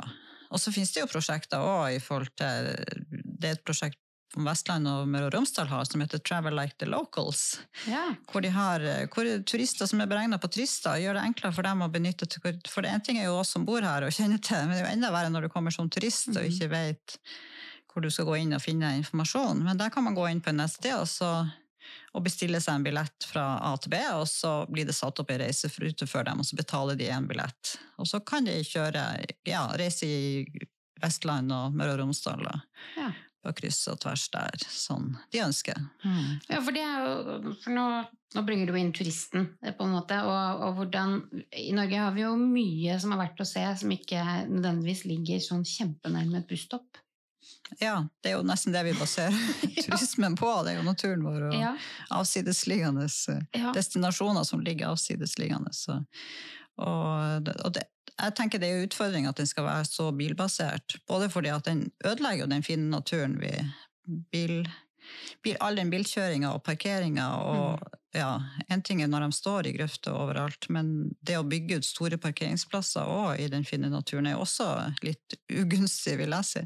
Og 0.52 0.60
så 0.62 0.72
finnes 0.72 0.92
det 0.96 1.02
jo 1.04 1.10
prosjekter 1.12 1.60
òg 1.64 1.96
i 1.98 2.04
forhold 2.04 2.32
til 2.40 2.74
Det 3.12 3.50
er 3.50 3.58
et 3.58 3.64
prosjekt 3.68 4.00
som 4.34 4.44
Vestland 4.44 4.88
og 4.92 5.08
Møre 5.08 5.30
og 5.30 5.34
Romsdal 5.38 5.70
har, 5.72 5.86
som 5.88 6.02
heter 6.04 6.20
Travel 6.20 6.54
like 6.58 6.76
the 6.82 6.86
locals. 6.86 7.60
Ja. 7.88 8.10
Hvor, 8.30 8.44
de 8.44 8.50
har, 8.52 8.84
hvor 9.14 9.30
turister 9.48 9.88
som 9.88 10.02
er 10.04 10.10
beregna 10.12 10.38
på 10.38 10.50
turister, 10.52 11.00
gjør 11.00 11.16
det 11.16 11.24
enklere 11.30 11.56
for 11.56 11.64
dem 11.64 11.82
å 11.86 11.88
benytte 11.90 12.28
For 12.68 12.84
det 12.84 12.92
ene 12.92 13.04
ting 13.08 13.22
er 13.22 13.30
jo 13.30 13.38
oss 13.40 13.54
som 13.56 13.64
bor 13.66 13.82
her 13.82 14.04
og 14.04 14.12
kjenner 14.12 14.42
til, 14.44 14.60
men 14.68 14.76
det 14.76 14.82
er 14.82 14.86
jo 14.90 14.96
enda 14.98 15.14
verre 15.16 15.32
når 15.32 15.48
du 15.48 15.54
kommer 15.54 15.72
som 15.72 15.90
turist 15.90 16.28
og 16.36 16.44
Mhm. 16.44 16.52
ikke 16.52 16.70
vet 16.76 17.18
hvor 17.88 18.04
du 18.04 18.10
skal 18.12 18.28
gå 18.28 18.36
inn 18.44 18.54
og 18.54 18.62
finne 18.62 18.92
informasjon. 19.00 19.64
Men 19.64 19.78
der 19.80 19.90
kan 19.90 20.04
man 20.04 20.14
gå 20.14 20.28
inn 20.30 20.42
på 20.44 20.50
en 20.52 20.60
nettsted 20.62 20.94
og, 21.00 21.08
så, 21.08 21.32
og 22.14 22.24
bestille 22.26 22.60
seg 22.64 22.80
en 22.80 22.88
billett 22.88 23.28
fra 23.30 23.46
A 23.70 23.74
til 23.82 23.94
B, 23.94 24.00
og 24.18 24.26
så 24.30 24.56
blir 24.72 24.88
det 24.90 24.96
satt 24.98 25.20
opp 25.22 25.32
ei 25.34 25.40
reiserute 25.44 26.08
for 26.10 26.24
dem, 26.28 26.40
og 26.42 26.48
så 26.50 26.58
betaler 26.60 26.98
de 27.00 27.10
en 27.14 27.28
billett. 27.30 27.76
Og 28.02 28.08
så 28.10 28.20
kan 28.26 28.48
de 28.48 28.58
kjøre, 28.66 29.06
ja, 29.48 29.68
reise 29.80 30.08
i 30.10 30.44
Vestland 31.04 31.52
og 31.54 31.76
Møre 31.78 31.94
og 31.94 32.00
Romsdal 32.02 32.42
Ja. 32.98 33.12
på 33.46 33.54
kryss 33.60 33.84
og 33.92 34.00
tvers 34.02 34.26
der, 34.34 34.58
sånn 34.68 35.12
de 35.32 35.40
ønsker. 35.46 35.78
Ja, 36.50 36.58
for 36.66 36.74
det 36.76 36.82
er 36.84 37.06
jo 37.06 37.54
for 37.62 37.72
nå, 37.76 37.84
nå 38.36 38.44
bringer 38.48 38.68
du 38.72 38.76
inn 38.80 38.90
turisten, 38.98 39.52
eh, 39.62 39.76
på 39.78 39.86
en 39.86 39.94
måte. 39.94 40.18
Og, 40.26 40.64
og 40.66 40.80
hvordan 40.82 41.20
I 41.54 41.70
Norge 41.78 42.02
har 42.02 42.16
vi 42.18 42.26
jo 42.26 42.34
mye 42.42 42.98
som 43.00 43.14
er 43.14 43.22
verdt 43.22 43.44
å 43.46 43.48
se, 43.48 43.64
som 43.80 43.94
ikke 43.94 44.24
nødvendigvis 44.50 45.06
ligger 45.08 45.40
sånn 45.46 45.64
kjempenærme 45.70 46.42
et 46.42 46.50
busstopp. 46.50 46.98
Ja, 47.80 47.98
det 48.24 48.32
er 48.32 48.38
jo 48.38 48.46
nesten 48.48 48.74
det 48.76 48.84
vi 48.88 48.96
baserer 48.98 49.36
turismen 49.86 50.38
på. 50.40 50.50
Det 50.64 50.74
er 50.74 50.80
jo 50.80 50.88
naturen 50.88 51.26
vår 51.26 51.50
og 51.50 51.58
Ja, 51.58 51.74
avsidesliggende 52.16 53.08
eh, 53.08 53.44
ja. 53.60 53.74
destinasjoner 53.76 54.48
som 54.48 54.64
ligger 54.64 54.94
avsidesliggende. 54.94 55.74
Og, 56.78 57.52
og 57.52 57.72
det, 57.76 57.88
jeg 58.18 58.34
tenker 58.38 58.62
det 58.62 58.70
er 58.70 58.80
en 58.80 58.88
utfordring 58.88 59.28
at 59.30 59.38
den 59.38 59.50
skal 59.50 59.68
være 59.68 59.86
så 59.90 60.10
bilbasert. 60.16 60.98
Både 61.10 61.30
fordi 61.30 61.54
at 61.54 61.68
den 61.70 61.88
ødelegger 62.06 62.50
den 62.50 62.64
fine 62.66 62.90
naturen 62.90 63.38
vi 63.42 63.54
bil, 64.32 64.64
bil, 65.44 65.58
All 65.62 65.78
den 65.78 65.92
bilkjøringa 65.94 66.54
og 66.56 66.64
parkeringa 66.66 67.30
og 67.44 67.96
ja, 68.16 68.40
En 68.72 68.82
ting 68.82 69.04
er 69.04 69.10
når 69.12 69.28
de 69.28 69.36
står 69.36 69.68
i 69.68 69.76
grøfter 69.76 70.16
overalt, 70.16 70.70
men 70.74 71.12
det 71.22 71.38
å 71.38 71.46
bygge 71.46 71.78
ut 71.78 71.86
store 71.86 72.18
parkeringsplasser 72.18 73.06
òg 73.06 73.44
i 73.44 73.50
den 73.52 73.68
fine 73.68 73.92
naturen 73.94 74.30
er 74.32 74.40
også 74.42 74.72
litt 75.06 75.38
ugunstig, 75.54 76.16
vil 76.24 76.34
jeg 76.34 76.48
si. 76.50 76.64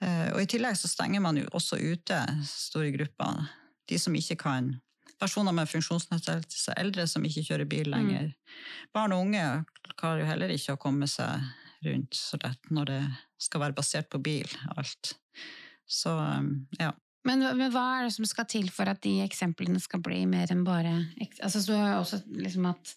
Eh, 0.00 0.28
Og 0.32 0.42
i 0.42 0.48
tillegg 0.48 0.78
så 0.80 0.88
stenger 0.88 1.20
man 1.20 1.36
jo 1.40 1.48
også 1.52 1.78
ute 1.80 2.20
store 2.48 2.92
grupper. 2.94 3.50
De 3.88 3.98
som 3.98 4.14
ikke 4.16 4.38
kan 4.46 4.76
Personer 5.20 5.52
med 5.52 5.68
funksjonsnedsettelse, 5.68 6.72
eldre 6.80 7.04
som 7.04 7.24
ikke 7.28 7.42
kjører 7.44 7.68
bil 7.68 7.90
lenger. 7.92 8.30
Barn 8.96 9.12
og 9.12 9.26
unge 9.26 9.42
klarer 10.00 10.22
jo 10.22 10.28
heller 10.30 10.52
ikke 10.54 10.78
å 10.78 10.80
komme 10.80 11.04
seg 11.12 11.42
rundt 11.84 12.16
så 12.16 12.38
lett 12.40 12.70
når 12.72 12.88
det 12.88 13.00
skal 13.44 13.60
være 13.60 13.76
basert 13.76 14.08
på 14.08 14.20
bil, 14.24 14.48
alt. 14.80 15.12
Så 15.84 16.14
um, 16.16 16.48
ja. 16.80 16.94
Men, 17.28 17.44
men 17.58 17.68
hva 17.74 17.84
er 17.98 18.06
det 18.06 18.14
som 18.16 18.24
skal 18.24 18.48
til 18.48 18.70
for 18.72 18.88
at 18.88 19.02
de 19.04 19.18
eksemplene 19.26 19.80
skal 19.82 20.00
bli 20.00 20.22
mer 20.24 20.48
enn 20.54 20.64
bare 20.64 20.94
altså, 21.42 21.60
Så 21.60 21.76
har 21.76 21.90
jeg 21.90 22.00
også 22.00 22.22
liksom 22.40 22.70
at 22.70 22.94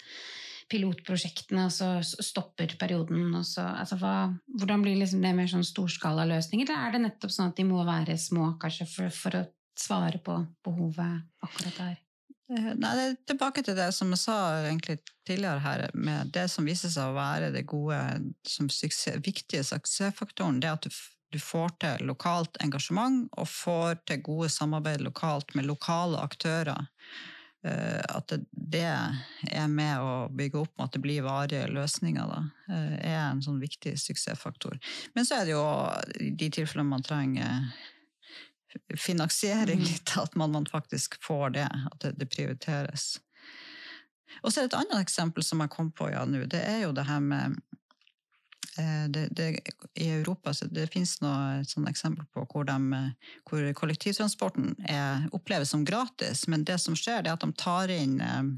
pilotprosjektene, 0.71 1.67
og 1.67 1.73
så 1.73 1.89
stopper 2.03 2.75
perioden. 2.79 3.27
Og 3.37 3.45
så, 3.47 3.65
altså, 3.81 3.97
hva, 4.01 4.15
hvordan 4.59 4.85
blir 4.85 4.99
liksom 5.01 5.23
det 5.25 5.33
mer 5.37 5.49
sånn 5.51 5.65
storskalaløsninger? 5.67 6.69
Eller 6.69 6.87
er 6.87 6.95
det 6.95 7.03
nettopp 7.07 7.35
sånn 7.35 7.51
at 7.51 7.59
de 7.59 7.67
må 7.67 7.83
være 7.87 8.17
små 8.21 8.53
kanskje 8.61 8.89
for, 8.89 9.13
for 9.17 9.41
å 9.41 9.45
svare 9.79 10.21
på 10.23 10.37
behovet 10.65 11.45
akkurat 11.45 11.79
der? 11.79 12.01
Eh, 12.51 12.73
nei, 12.75 12.91
det 12.97 13.03
er 13.05 13.17
tilbake 13.31 13.63
til 13.65 13.77
det 13.77 13.89
som 13.95 14.11
jeg 14.13 14.21
sa 14.21 14.37
egentlig 14.65 14.99
tidligere 15.27 15.63
her, 15.63 15.85
med 15.95 16.33
det 16.35 16.45
som 16.51 16.67
viser 16.67 16.91
seg 16.91 17.09
å 17.09 17.17
være 17.17 17.51
det 17.55 17.65
gode, 17.69 17.99
som 18.47 18.69
suksess, 18.69 19.21
viktige 19.23 19.63
suksessfaktoren, 19.67 20.59
det 20.63 20.71
at 20.73 20.87
du, 20.87 20.91
du, 21.33 21.39
får 21.41 21.77
til 21.81 22.07
lokalt 22.09 22.59
engasjement 22.63 23.29
og 23.39 23.49
får 23.49 24.03
til 24.09 24.21
gode 24.25 24.51
samarbeid 24.53 25.05
lokalt 25.05 25.55
med 25.55 25.69
lokale 25.69 26.19
aktører. 26.21 26.89
Eh, 27.63 28.01
at 28.09 28.33
det 28.51 28.83
er 28.83 29.67
med 29.71 30.01
å 30.03 30.27
bygge 30.35 30.59
opp 30.59 30.73
med 30.75 30.89
at 30.89 30.95
det 30.97 31.01
blir 31.03 31.23
varige 31.23 31.69
løsninger, 31.71 32.27
da, 32.27 32.41
eh, 32.67 32.95
er 33.13 33.19
en 33.29 33.43
sånn 33.45 33.61
viktig 33.61 33.95
suksessfaktor. 33.99 34.75
Men 35.15 35.27
så 35.27 35.39
er 35.39 35.47
det 35.47 35.55
jo 35.55 35.63
de 36.19 36.49
tilfellene 36.51 36.91
man 36.91 37.05
trenger 37.05 37.69
finansiering 38.99 39.79
mm. 39.79 39.85
litt, 39.85 40.15
at 40.17 40.35
man, 40.35 40.51
man, 40.51 40.65
faktisk 40.67 41.15
får 41.23 41.55
det, 41.55 41.69
at 41.69 41.99
det, 42.03 42.15
det 42.19 42.27
prioriteres. 42.33 43.21
Og 44.41 44.51
så 44.51 44.59
er 44.59 44.65
det 44.65 44.73
et 44.73 44.79
annet 44.81 45.05
eksempel 45.05 45.45
som 45.45 45.61
jeg 45.63 45.71
kom 45.71 45.93
på 45.95 46.09
ja, 46.11 46.25
nå. 46.27 46.43
Det 46.49 46.59
er 46.67 46.83
jo 46.83 46.91
det 46.97 47.05
her 47.07 47.21
med 47.23 47.61
det, 48.75 49.27
det, 49.31 49.47
I 49.93 50.09
Europa 50.09 50.53
det 50.71 50.87
finnes 50.93 51.19
noen 51.21 51.65
sånn 51.67 51.87
eksempel 51.89 52.25
på 52.33 52.45
hvor, 52.49 52.65
de, 52.65 53.01
hvor 53.49 53.67
kollektivtransporten 53.77 54.73
er, 54.89 55.27
oppleves 55.35 55.73
som 55.75 55.85
gratis, 55.85 56.47
men 56.47 56.65
det 56.65 56.79
som 56.81 56.97
skjer, 56.97 57.21
er 57.21 57.35
at 57.35 57.45
de 57.45 57.51
tar 57.59 57.93
inn 57.93 58.19
eh, 58.21 58.53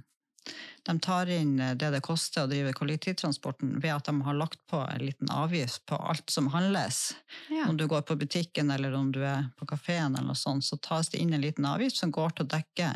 de 0.86 1.00
tar 1.02 1.30
inn 1.34 1.58
det 1.58 1.88
det 1.90 2.02
koster 2.06 2.44
å 2.46 2.50
drive 2.50 2.74
kollektivtransporten 2.78 3.80
ved 3.82 3.90
at 3.96 4.06
de 4.06 4.14
har 4.28 4.38
lagt 4.38 4.60
på 4.70 4.78
en 4.84 5.02
liten 5.02 5.32
avgift 5.34 5.86
på 5.90 5.98
alt 5.98 6.30
som 6.30 6.52
handles. 6.54 7.16
Ja. 7.50 7.66
Om 7.70 7.78
du 7.78 7.88
går 7.90 8.04
på 8.06 8.18
butikken 8.22 8.70
eller 8.72 8.94
om 8.94 9.10
du 9.12 9.24
er 9.26 9.48
på 9.58 9.66
kafeen, 9.66 10.14
eller 10.14 10.30
noe 10.30 10.38
sånt, 10.38 10.66
så 10.68 10.78
tas 10.78 11.10
det 11.10 11.24
inn 11.24 11.34
en 11.34 11.42
liten 11.42 11.66
avgift 11.66 11.98
som 11.98 12.14
går 12.14 12.38
til 12.38 12.46
å 12.46 12.52
dekke 12.54 12.92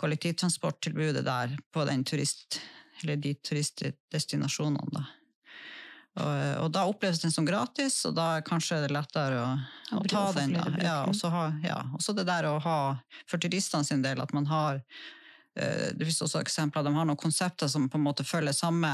kollektivtransporttilbudet 0.00 1.26
der 1.26 1.52
på 1.72 1.84
turist, 2.08 2.60
de 3.04 3.34
turistdestinasjonene. 3.34 4.88
Da. 4.96 5.04
Og, 6.14 6.30
og, 6.62 6.68
da 6.70 6.84
oppleves 6.86 7.18
den 7.24 7.32
som 7.34 7.46
gratis, 7.46 7.96
og 8.06 8.14
da 8.14 8.36
er 8.36 8.46
kanskje 8.46 8.84
det 8.84 8.92
lettere 8.94 9.40
å, 9.42 9.48
å 9.98 10.02
ta 10.06 10.28
den. 10.36 10.54
Da. 10.54 10.68
Ja, 10.78 10.96
og 11.10 11.16
så 11.18 11.32
ja, 11.64 11.80
det 12.14 12.26
der 12.28 12.46
å 12.46 12.60
ha 12.62 12.78
for 13.26 13.42
turistene 13.42 13.86
sin 13.86 14.04
del 14.04 14.22
at 14.22 14.34
man 14.36 14.46
har 14.46 14.78
Eh, 15.54 15.92
det 15.94 16.02
finnes 16.04 16.22
også 16.26 16.40
eksempler 16.42 16.82
de 16.82 16.90
har 16.96 17.06
noen 17.06 17.20
konsepter 17.20 17.70
som 17.70 17.86
på 17.86 17.98
en 17.98 18.06
måte 18.08 18.26
følger 18.26 18.56
samme 18.56 18.90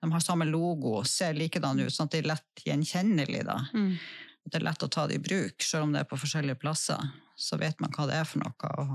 de 0.00 0.08
har 0.12 0.22
samme 0.22 0.46
logo, 0.48 1.02
ser 1.04 1.34
likedan 1.34 1.80
ut, 1.82 1.92
sånn 1.92 2.06
at 2.06 2.14
de 2.14 2.20
er 2.22 2.28
lett 2.30 2.62
gjenkjennelige. 2.64 3.56
Mm. 3.74 3.96
Det 4.46 4.60
er 4.60 4.64
lett 4.64 4.84
å 4.86 4.88
ta 4.88 5.08
det 5.10 5.18
i 5.18 5.22
bruk, 5.22 5.64
selv 5.64 5.88
om 5.88 5.94
det 5.94 6.04
er 6.04 6.08
på 6.08 6.18
forskjellige 6.20 6.60
plasser. 6.62 7.02
Så 7.34 7.58
vet 7.58 7.82
man 7.82 7.90
hva 7.96 8.06
det 8.06 8.20
er 8.20 8.28
for 8.28 8.44
noe, 8.44 8.70
og, 8.78 8.92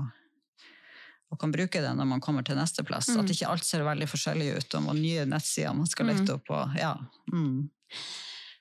og 1.34 1.40
kan 1.40 1.52
bruke 1.54 1.82
det 1.82 1.94
når 1.98 2.06
man 2.14 2.22
kommer 2.24 2.46
til 2.46 2.58
neste 2.58 2.84
plass. 2.86 3.10
Mm. 3.10 3.24
At 3.24 3.32
ikke 3.34 3.50
alt 3.50 3.66
ser 3.66 3.86
veldig 3.86 4.08
forskjellig 4.10 4.52
ut, 4.58 4.78
og 4.80 4.94
nye 4.98 5.26
nettsider 5.28 5.74
man 5.76 5.90
skal 5.90 6.10
lette 6.12 6.28
mm. 6.28 6.36
opp 6.36 6.46
på. 6.50 6.60
Ja. 6.78 6.94
Mm. 7.32 7.66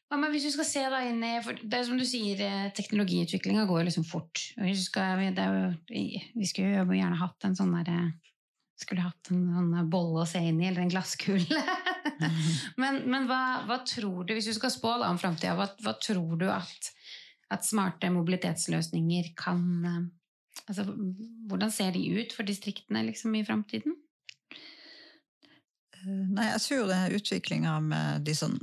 Ja, 0.09 0.19
men 0.21 0.33
hvis 0.33 0.45
du 0.45 0.51
skal 0.53 0.67
se 0.69 0.81
da 0.93 0.99
inn 1.07 1.23
i 1.25 1.31
for 1.41 1.57
Det 1.57 1.77
er 1.77 1.85
som 1.87 1.97
du 1.97 2.03
sier, 2.05 2.41
eh, 2.45 2.67
teknologiutviklinga 2.77 3.63
går 3.69 3.87
liksom 3.87 4.05
fort. 4.05 4.43
Vi, 4.59 4.75
skal, 4.77 5.23
jo, 5.23 5.71
vi 5.89 6.49
skulle 6.49 6.83
jo 6.83 6.99
gjerne 6.99 7.17
hatt 7.17 7.47
en 7.47 7.57
sånn 7.57 7.73
derre 7.79 8.11
skulle 8.83 9.05
hatt 9.05 9.31
en, 9.31 9.43
en 9.53 9.89
bolle 9.89 10.23
å 10.23 10.29
se 10.29 10.41
inn 10.43 10.59
i, 10.61 10.67
eller 10.69 10.83
en 10.83 10.91
glasskule. 10.91 11.63
men, 12.81 13.03
men 13.09 13.27
hva, 13.29 13.63
hva, 13.67 13.79
tror 13.87 14.25
du, 14.25 14.35
hvis 14.35 14.49
du 14.49 14.55
skal 14.57 14.73
spå 14.73 14.97
da, 14.99 15.11
om 15.11 15.19
framtida, 15.21 15.55
hva, 15.59 15.69
hva, 15.83 15.95
tror 16.03 16.35
du 16.41 16.47
at, 16.51 16.91
at, 17.53 17.65
smarte 17.67 18.11
mobilitetsløsninger 18.13 19.33
kan 19.39 19.63
eh, 19.89 20.03
altså, 20.69 20.85
Hvordan 21.49 21.71
ser 21.71 21.91
de 21.95 22.03
ut 22.19 22.35
for 22.35 22.47
distriktene 22.47 23.03
liksom, 23.07 23.35
i 23.35 23.45
framtiden? 23.47 23.97
Eh, 25.97 26.23
nei, 26.35 26.49
jeg 26.51 26.63
tror 26.67 26.93
utviklinga 27.19 27.77
med 27.83 28.27
de 28.27 28.37
sånn 28.37 28.59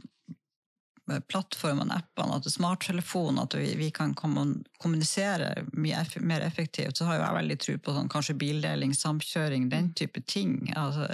plattformene, 1.28 1.94
appene, 1.94 2.36
at 2.36 2.46
smarttelefonen, 2.52 3.40
at 3.42 3.54
vi, 3.58 3.72
vi, 3.78 3.90
kan 3.94 4.14
kommunisere 4.14 5.64
mye 5.72 6.02
mer 6.20 6.44
effektivt, 6.44 6.96
så 6.96 7.08
har 7.08 7.18
jo 7.18 7.24
jeg 7.24 7.36
veldig 7.36 7.56
tro 7.64 7.76
på 7.78 7.94
sånn, 7.96 8.10
kanskje 8.12 8.36
bildeling, 8.40 8.94
samkjøring, 8.96 9.68
den 9.72 9.90
mm. 9.90 9.94
type 9.98 10.22
ting 10.30 10.54
altså, 10.76 11.08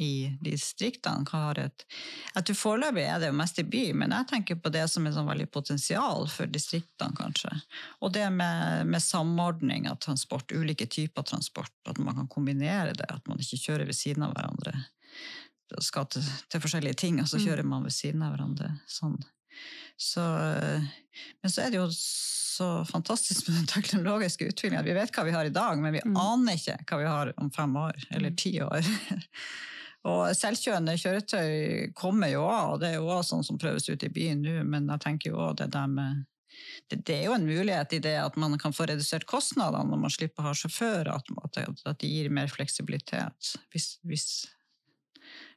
i 0.00 0.32
distriktene. 0.44 1.26
Har 1.32 1.60
et, 1.60 1.86
jeg 2.34 2.48
tror 2.48 2.60
Foreløpig 2.62 3.04
er 3.08 3.20
det 3.22 3.30
jo 3.30 3.36
mest 3.38 3.60
i 3.62 3.66
by, 3.66 3.84
men 4.02 4.14
jeg 4.16 4.30
tenker 4.32 4.60
på 4.62 4.72
det 4.74 4.86
som 4.90 5.06
er 5.06 5.16
sånn 5.16 5.28
veldig 5.28 5.48
potensial 5.52 6.26
for 6.30 6.50
distriktene, 6.50 7.16
kanskje. 7.18 7.52
Og 8.00 8.14
det 8.16 8.28
med, 8.34 8.88
med 8.88 9.04
samordning 9.04 9.88
av 9.90 10.00
transport, 10.02 10.52
ulike 10.52 10.86
typer 10.86 11.26
transport, 11.28 11.74
at 11.88 12.00
man 12.02 12.22
kan 12.22 12.32
kombinere 12.32 12.96
det, 12.96 13.08
at 13.10 13.28
man 13.30 13.40
ikke 13.42 13.60
kjører 13.60 13.88
ved 13.88 13.98
siden 13.98 14.26
av 14.26 14.36
hverandre 14.36 14.76
skal 15.80 16.08
til, 16.10 16.24
til, 16.50 16.60
forskjellige 16.60 16.98
ting, 17.00 17.20
og 17.22 17.28
så 17.28 17.38
mm. 17.38 17.44
kjører 17.46 17.68
man 17.68 17.86
ved 17.86 17.94
siden 17.94 18.24
av 18.26 18.34
hverandre. 18.34 18.74
Sånn. 18.90 19.16
Så, 19.96 20.22
men 21.42 21.52
så 21.52 21.64
er 21.64 21.72
det 21.72 21.80
jo 21.80 21.88
så 21.92 22.84
fantastisk 22.84 23.48
med 23.48 23.56
den 23.56 23.66
teknologiske 23.66 24.44
utviklingen. 24.44 24.84
Vi 24.84 24.96
vet 24.96 25.12
hva 25.14 25.24
vi 25.24 25.34
har 25.34 25.48
i 25.48 25.54
dag, 25.54 25.78
men 25.80 25.94
vi 25.94 26.02
mm. 26.04 26.16
aner 26.20 26.58
ikke 26.58 26.78
hva 26.88 26.98
vi 27.00 27.10
har 27.10 27.32
om 27.40 27.50
fem 27.54 27.76
år 27.76 28.00
eller 28.10 28.34
mm. 28.34 28.38
ti 28.42 28.52
år. 28.64 28.90
og 30.12 30.24
selvkjørende 30.36 30.98
kjøretøy 31.00 31.94
kommer 31.98 32.32
jo 32.32 32.44
av, 32.48 32.74
og 32.74 32.82
det 32.82 32.92
er 32.92 33.00
jo 33.00 33.08
også 33.08 33.36
sånn 33.36 33.48
som 33.52 33.60
prøves 33.62 33.88
ut 33.88 34.04
i 34.04 34.12
byen 34.12 34.44
nå, 34.44 34.58
men 34.68 34.90
jeg 34.92 35.04
tenker 35.06 35.32
jo 35.32 35.40
også 35.40 35.62
det 35.62 35.72
der 35.78 35.90
med 35.96 36.28
det, 36.90 36.98
det, 37.06 37.14
er 37.14 37.30
jo 37.30 37.36
en 37.36 37.46
mulighet 37.48 37.94
i 37.96 38.00
det 38.04 38.16
at 38.20 38.34
man 38.36 38.58
kan 38.60 38.74
få 38.76 38.84
redusert 38.90 39.24
kostnadene 39.30 39.88
når 39.88 40.02
man 40.02 40.12
slipper 40.12 40.44
å 40.44 40.50
ha 40.50 40.56
sjåfører, 40.56 41.08
at, 41.14 41.30
at, 41.86 42.00
det 42.02 42.10
gir 42.10 42.28
mer 42.34 42.50
fleksibilitet. 42.52 43.54
Hvis, 43.72 43.94
hvis 44.04 44.26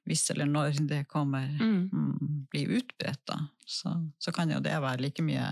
hvis 0.06 0.30
eller 0.34 0.50
når 0.50 0.82
det 0.90 1.06
kommer 1.12 1.48
mm. 1.50 1.78
mm 1.92 2.42
blir 2.52 2.78
utbredt, 2.78 3.32
så, 3.66 3.92
så, 4.22 4.32
kan 4.32 4.52
jo 4.54 4.60
det 4.64 4.76
være 4.80 5.02
like 5.02 5.24
mye 5.26 5.48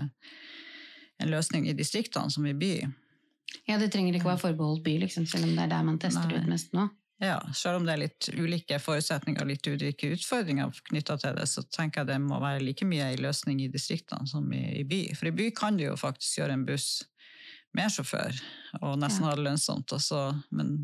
en 1.18 1.30
løsning 1.30 1.66
i 1.68 1.74
distriktene 1.76 2.30
som 2.30 2.46
i 2.46 2.54
by. 2.54 2.74
Ja, 3.68 3.78
det 3.78 3.90
trenger 3.92 4.14
ikke 4.14 4.28
å 4.28 4.32
være 4.32 4.44
forbeholdt 4.44 4.84
by, 4.86 4.94
liksom, 5.02 5.26
selv 5.28 5.48
om 5.48 5.56
det 5.56 5.66
er 5.66 5.72
der 5.74 5.86
man 5.86 5.98
tester 6.00 6.30
Nei. 6.30 6.38
ut 6.38 6.48
mest 6.48 6.72
nå. 6.76 6.86
Ja, 7.22 7.38
selv 7.54 7.78
om 7.78 7.86
det 7.86 7.94
er 7.94 8.02
litt 8.02 8.28
ulike 8.34 8.78
forutsetninger 8.82 9.44
og 9.44 9.50
litt 9.52 9.66
ulike 9.70 10.10
utfordringer 10.16 10.72
knytta 10.90 11.16
til 11.22 11.36
det, 11.38 11.46
så 11.50 11.62
tenker 11.72 12.02
jeg 12.02 12.10
det 12.10 12.18
må 12.24 12.40
være 12.42 12.64
like 12.64 12.86
mye 12.88 13.12
en 13.12 13.22
løsning 13.22 13.62
i 13.62 13.70
distriktene 13.72 14.26
som 14.28 14.48
i, 14.52 14.64
i, 14.80 14.84
by. 14.88 15.02
For 15.18 15.30
i 15.30 15.34
by 15.36 15.50
kan 15.54 15.78
du 15.78 15.86
jo 15.86 15.98
faktisk 16.00 16.40
gjøre 16.40 16.58
en 16.58 16.66
buss 16.66 16.88
med 17.74 17.90
sjåfør, 17.90 18.38
og 18.82 18.98
nesten 19.02 19.24
ja. 19.24 19.30
ha 19.30 19.38
det 19.38 19.46
lønnsomt, 19.46 19.94
også, 19.94 20.26
men 20.54 20.76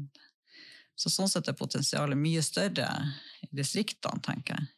så 1.00 1.12
sånn 1.12 1.30
sett 1.32 1.48
er 1.48 1.56
potensialet 1.56 2.18
mye 2.18 2.42
større 2.44 2.90
i 3.46 3.48
distriktene, 3.56 4.20
tenker 4.24 4.58
jeg. 4.58 4.68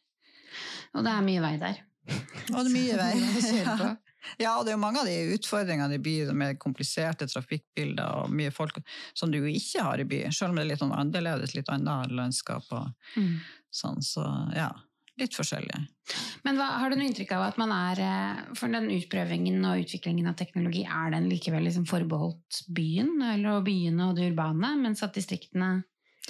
Og 0.93 1.03
det 1.03 1.11
er 1.11 1.25
mye 1.25 1.43
vei 1.43 1.55
der. 1.59 1.81
Og 2.53 2.59
det 2.59 2.63
er 2.63 2.73
mye 2.73 2.97
vei. 2.99 3.11
ja. 3.63 3.75
ja, 4.39 4.53
og 4.53 4.63
det 4.63 4.73
er 4.73 4.77
jo 4.77 4.83
mange 4.83 5.01
av 5.01 5.09
de 5.09 5.35
utfordringene 5.35 5.97
i 5.97 6.03
byer 6.03 6.31
med 6.37 6.61
kompliserte 6.61 7.27
trafikkbilder 7.31 8.23
og 8.23 8.33
mye 8.35 8.53
folk 8.55 8.79
som 9.17 9.33
du 9.33 9.41
jo 9.41 9.51
ikke 9.51 9.83
har 9.87 10.03
i 10.03 10.07
by, 10.07 10.23
selv 10.31 10.53
om 10.53 10.59
det 10.59 10.65
er 10.65 10.71
litt 10.73 10.83
sånn 10.83 10.95
annerledes, 10.95 11.57
litt 11.57 11.71
annet 11.73 12.13
landskap 12.15 12.71
og 12.71 13.19
mm. 13.19 13.37
sånn. 13.81 14.03
Så 14.05 14.23
ja, 14.55 14.69
litt 15.19 15.35
forskjellig. 15.35 15.85
Men 16.47 16.59
hva, 16.59 16.69
har 16.81 16.91
du 16.91 16.99
noe 16.99 17.07
inntrykk 17.07 17.35
av 17.37 17.47
at 17.49 17.59
man 17.61 17.71
er 17.71 17.99
eh, 18.03 18.39
For 18.59 18.71
den 18.71 18.89
utprøvingen 18.91 19.63
og 19.69 19.85
utviklingen 19.85 20.27
av 20.31 20.37
teknologi, 20.39 20.83
er 20.83 21.13
den 21.15 21.29
likevel 21.31 21.67
liksom 21.67 21.87
forbeholdt 21.89 22.63
byen, 22.75 23.15
eller 23.33 23.63
byene 23.65 24.09
og 24.09 24.19
det 24.19 24.31
urbane, 24.31 24.75
mens 24.83 25.03
at 25.05 25.15
distriktene 25.15 25.81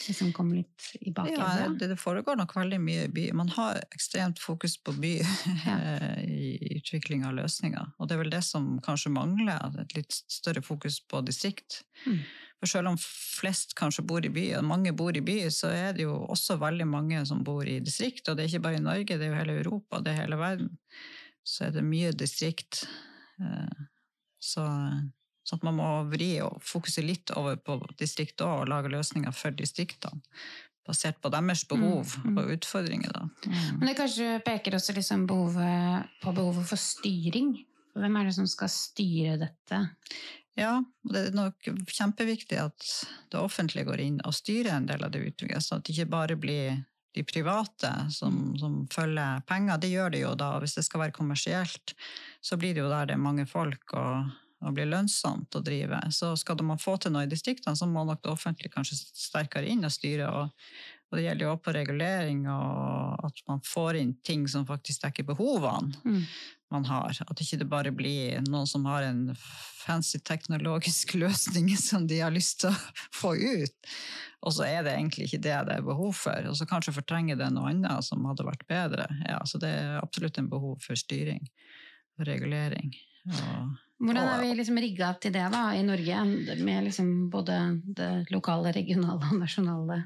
liksom 0.08 0.32
komme 0.34 0.62
litt 0.62 0.88
i 1.01 1.12
bakgrunnen? 1.12 1.60
Ja, 1.60 1.69
det, 1.79 1.88
det, 1.91 1.97
foregår 2.01 2.38
nok 2.39 2.56
veldig 2.58 2.79
mye 2.82 3.06
i 3.08 3.12
by. 3.13 3.25
Man 3.38 3.51
har 3.56 3.82
ekstremt 3.95 4.41
fokus 4.41 4.77
på 4.82 4.95
by 4.97 5.13
ja. 5.67 5.77
i 6.23 6.77
utvikling 6.77 7.25
av 7.27 7.36
løsninger. 7.38 7.93
Og 7.97 8.10
det 8.10 8.17
er 8.17 8.23
vel 8.23 8.34
det 8.34 8.43
som 8.47 8.75
kanskje 8.86 9.13
mangler, 9.13 9.77
et 9.84 9.97
litt 9.97 10.17
større 10.32 10.63
fokus 10.65 10.99
på 11.06 11.21
distrikt. 11.27 11.84
Mm. 12.08 12.23
For 12.63 12.71
selv 12.71 12.93
om 12.93 12.99
flest 13.01 13.73
kanskje 13.75 14.06
bor 14.08 14.23
i 14.23 14.32
by, 14.32 14.45
og 14.60 14.67
mange 14.69 14.93
bor 14.95 15.15
i 15.15 15.23
by, 15.23 15.39
så 15.51 15.73
er 15.75 15.97
det 15.97 16.06
jo 16.06 16.15
også 16.32 16.56
veldig 16.62 16.88
mange 16.88 17.25
som 17.27 17.41
bor 17.43 17.67
i 17.67 17.82
distrikt. 17.84 18.29
Og 18.29 18.38
det 18.38 18.45
er 18.45 18.53
ikke 18.53 18.67
bare 18.69 18.79
i 18.79 18.86
Norge, 18.86 19.17
det 19.17 19.27
er 19.27 19.34
jo 19.34 19.39
hele 19.41 19.58
Europa, 19.60 19.99
det 19.99 20.13
er 20.13 20.21
hele 20.21 20.39
verden. 20.39 20.77
Så 21.43 21.67
er 21.67 21.73
det 21.75 21.84
mye 21.84 22.13
distrikt. 22.15 22.86
Eh, 23.43 23.84
så 24.39 24.63
Sånn 25.43 25.60
at 25.60 25.65
man 25.67 25.79
må 25.79 25.88
vri 26.12 26.38
og 26.43 26.62
fokusere 26.63 27.08
litt 27.08 27.34
over 27.36 27.58
på 27.60 27.75
distriktet 27.99 28.45
og 28.47 28.69
lage 28.71 28.91
løsninger 28.93 29.34
for 29.36 29.56
distriktene. 29.56 30.21
Basert 30.84 31.21
på 31.23 31.32
deres 31.32 31.63
behov 31.67 32.10
mm, 32.19 32.23
mm. 32.27 32.38
og 32.41 32.49
utfordringer. 32.58 33.19
Mm. 33.47 33.60
Men 33.79 33.88
det 33.88 33.97
kanskje 33.99 34.39
peker 34.43 34.75
også 34.75 34.95
liksom 34.97 35.27
behovet, 35.29 36.10
på 36.23 36.34
behovet 36.36 36.67
for 36.67 36.79
styring. 36.79 37.53
Hvem 37.95 38.17
er 38.19 38.27
det 38.27 38.34
som 38.36 38.47
skal 38.51 38.71
styre 38.71 39.38
dette? 39.45 39.79
Ja, 40.60 40.73
det 41.08 41.21
er 41.29 41.38
nok 41.38 41.69
kjempeviktig 41.88 42.60
at 42.62 42.89
det 43.32 43.39
offentlige 43.39 43.88
går 43.88 44.03
inn 44.03 44.19
og 44.27 44.36
styrer 44.38 44.75
en 44.75 44.89
del 44.89 45.06
av 45.06 45.13
det 45.13 45.23
utviklet, 45.32 45.63
sånn 45.65 45.79
at 45.79 45.88
det 45.88 45.95
ikke 45.95 46.12
bare 46.12 46.38
blir 46.38 46.84
de 47.13 47.23
private 47.23 47.91
som, 48.12 48.34
Mm. 48.34 48.60
som 48.60 48.88
følger 48.91 49.41
penger. 49.47 49.77
Det 49.77 49.89
gjør 49.89 50.12
det 50.12 50.21
jo 50.21 50.36
da. 50.36 50.60
Hvis 50.60 50.75
det 50.75 50.84
skal 50.86 50.99
være 50.99 51.15
kommersielt, 51.15 51.93
så 52.41 52.58
blir 52.58 52.73
det 52.73 52.82
jo 52.82 52.89
der 52.89 53.06
det 53.06 53.13
er 53.13 53.21
mange 53.21 53.45
folk 53.45 53.93
og, 53.93 54.32
og 54.63 54.76
blir 54.78 54.89
lønnsomt 54.89 55.56
å 55.56 55.62
drive. 55.63 55.99
Så 56.15 56.34
skal 56.39 56.63
man 56.65 56.82
få 56.82 56.97
til 57.02 57.13
noe 57.13 57.28
i 57.28 57.32
distriktene, 57.32 57.76
så 57.78 57.88
må 57.89 58.06
nok 58.08 58.23
det 58.23 58.32
offentlige 58.34 58.73
kanskje 58.73 58.99
sterkere 58.99 59.69
inn 59.69 59.86
og 59.86 59.93
styre. 59.93 60.30
Og, 60.32 60.73
og 61.12 61.19
det 61.19 61.28
gjelder 61.28 61.45
jo 61.45 61.52
også 61.54 61.65
på 61.67 61.76
regulering, 61.76 62.43
og 62.49 63.28
at 63.30 63.43
man 63.49 63.63
får 63.67 63.99
inn 64.02 64.15
ting 64.26 64.47
som 64.49 64.67
faktisk 64.69 65.06
dekker 65.06 65.28
behovene 65.30 65.93
Mm. 66.04 66.23
man 66.73 66.86
har. 66.89 67.13
At 67.28 67.41
ikke 67.41 67.60
det 67.62 67.69
bare 67.69 67.91
blir 67.93 68.41
noen 68.47 68.67
som 68.67 68.86
har 68.89 69.06
en 69.06 69.28
fancy 69.84 70.19
teknologisk 70.26 71.13
løsning 71.23 71.69
som 71.78 72.08
de 72.08 72.21
har 72.23 72.34
lyst 72.34 72.63
til 72.63 72.71
å 72.71 72.78
få 73.21 73.36
ut, 73.38 73.93
og 74.43 74.52
så 74.58 74.65
er 74.67 74.84
det 74.84 74.97
egentlig 74.97 75.30
ikke 75.30 75.43
det 75.45 75.60
det 75.69 75.78
er 75.78 75.86
behov 75.86 76.15
for. 76.19 76.49
Og 76.49 76.58
så 76.60 76.67
kanskje 76.67 76.95
fortrenger 76.97 77.38
det 77.39 77.47
noe 77.56 77.69
annet 77.71 78.04
som 78.04 78.26
hadde 78.28 78.43
vært 78.47 78.65
bedre. 78.67 79.06
Ja, 79.28 79.38
så 79.47 79.60
det 79.62 79.69
er 79.69 80.02
absolutt 80.02 80.39
en 80.41 80.49
behov 80.52 80.82
for 80.84 80.99
styring 80.99 81.45
og 82.19 82.28
regulering. 82.28 82.91
Hvordan 84.03 84.27
er 84.27 84.41
vi 84.41 84.55
liksom 84.57 84.79
rigga 84.83 85.13
til 85.21 85.31
det 85.31 85.45
da, 85.53 85.63
i 85.77 85.83
Norge, 85.86 86.23
med 86.59 86.89
liksom 86.89 87.29
både 87.31 87.59
det 87.95 88.12
lokale, 88.33 88.73
regionale 88.75 89.29
og 89.31 89.39
nasjonale? 89.39 90.01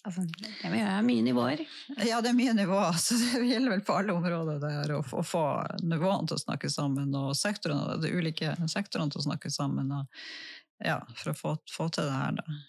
Altså, 0.00 0.24
det 0.24 0.68
er 0.80 1.02
mye 1.04 1.24
nivåer. 1.24 1.60
Ja, 2.08 2.22
det 2.24 2.30
er 2.30 2.36
mye 2.36 2.54
nivåer, 2.56 2.96
så 3.00 3.16
det 3.20 3.44
gjelder 3.50 3.74
vel 3.74 3.84
på 3.84 3.98
alle 4.00 4.16
områder 4.16 4.60
der 4.62 4.94
å, 4.96 5.02
å 5.04 5.24
få 5.24 5.44
nivåene 5.84 6.30
til 6.30 6.38
å 6.38 6.44
snakke 6.44 6.70
sammen, 6.72 7.12
og 7.16 7.34
sektorene, 7.36 7.98
de 8.00 8.12
ulike 8.16 8.54
sektorene 8.64 9.12
til 9.12 9.20
å 9.20 9.26
snakke 9.28 9.52
sammen, 9.52 9.92
og, 9.96 10.24
ja, 10.84 11.02
for 11.16 11.32
å 11.32 11.36
få, 11.36 11.54
få 11.68 11.88
til 11.92 12.08
det 12.08 12.16
her. 12.16 12.38
Da. 12.40 12.60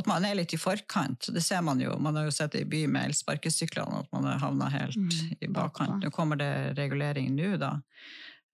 At 0.00 0.08
man 0.08 0.24
er 0.28 0.36
litt 0.36 0.52
i 0.52 0.60
forkant, 0.60 1.28
det 1.32 1.42
ser 1.44 1.62
man 1.64 1.80
jo. 1.80 1.94
Man 2.00 2.16
har 2.16 2.26
jo 2.28 2.32
sett 2.34 2.52
det 2.56 2.64
i 2.64 2.68
by 2.68 2.82
med 2.88 3.10
elsparkesyklene, 3.10 4.00
at 4.04 4.12
man 4.12 4.28
har 4.28 4.40
havna 4.40 4.68
helt 4.72 4.96
Mm, 4.96 5.36
i 5.40 5.48
bakkant. 5.52 6.04
Nå 6.04 6.10
kommer 6.12 6.40
det 6.40 6.72
regulering 6.76 7.34
nå, 7.36 7.56
da. 7.60 7.76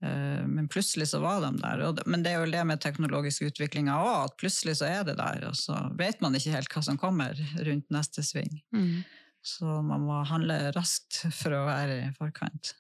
Eh, 0.03 0.47
Men 0.47 0.69
plutselig 0.69 1.09
så 1.09 1.21
var 1.23 1.41
de 1.41 1.57
der. 1.57 2.03
Men 2.07 2.23
det 2.23 2.33
er 2.33 2.43
jo 2.43 2.51
det 2.51 2.65
med 2.67 2.83
teknologisk 2.83 3.47
utvikling 3.47 3.91
òg, 3.93 4.27
at 4.27 4.37
plutselig 4.41 4.79
så 4.81 4.91
er 4.91 5.09
det 5.09 5.17
der, 5.21 5.49
og 5.49 5.57
så 5.59 5.79
vet 5.99 6.21
man 6.25 6.35
ikke 6.35 6.57
helt 6.57 6.73
hva 6.75 6.83
som 6.83 6.99
kommer 6.99 7.39
rundt 7.63 7.91
neste 7.95 8.25
sving. 8.27 8.63
Mm. 8.75 9.03
Så 9.43 9.83
man 9.83 10.07
må 10.07 10.23
handle 10.27 10.71
raskt 10.75 11.25
for 11.35 11.55
å 11.55 11.67
være 11.67 11.99
i 12.05 12.15
forkant. 12.19 12.75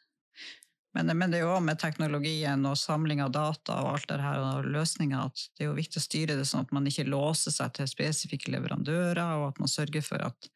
Men, 0.94 1.08
men 1.16 1.32
det 1.32 1.38
er 1.40 1.46
jo 1.46 1.54
også 1.54 1.64
med 1.64 1.80
teknologien 1.80 2.66
og 2.68 2.76
samling 2.76 3.22
av 3.24 3.32
data 3.32 3.78
og 3.80 3.94
alt 3.94 4.10
det 4.10 4.18
her 4.20 4.42
og 4.42 4.66
løsninger 4.74 5.22
at 5.24 5.44
det 5.56 5.64
er 5.64 5.70
jo 5.70 5.78
viktig 5.78 6.02
å 6.02 6.04
styre 6.04 6.36
det 6.36 6.44
sånn 6.48 6.66
at 6.66 6.74
man 6.76 6.88
ikke 6.88 7.08
låser 7.08 7.54
seg 7.54 7.72
til 7.78 7.88
spesifikke 7.88 8.52
leverandører, 8.52 9.38
og 9.40 9.46
at 9.54 9.62
man 9.62 9.72
sørger 9.72 10.04
for 10.04 10.20
at 10.26 10.50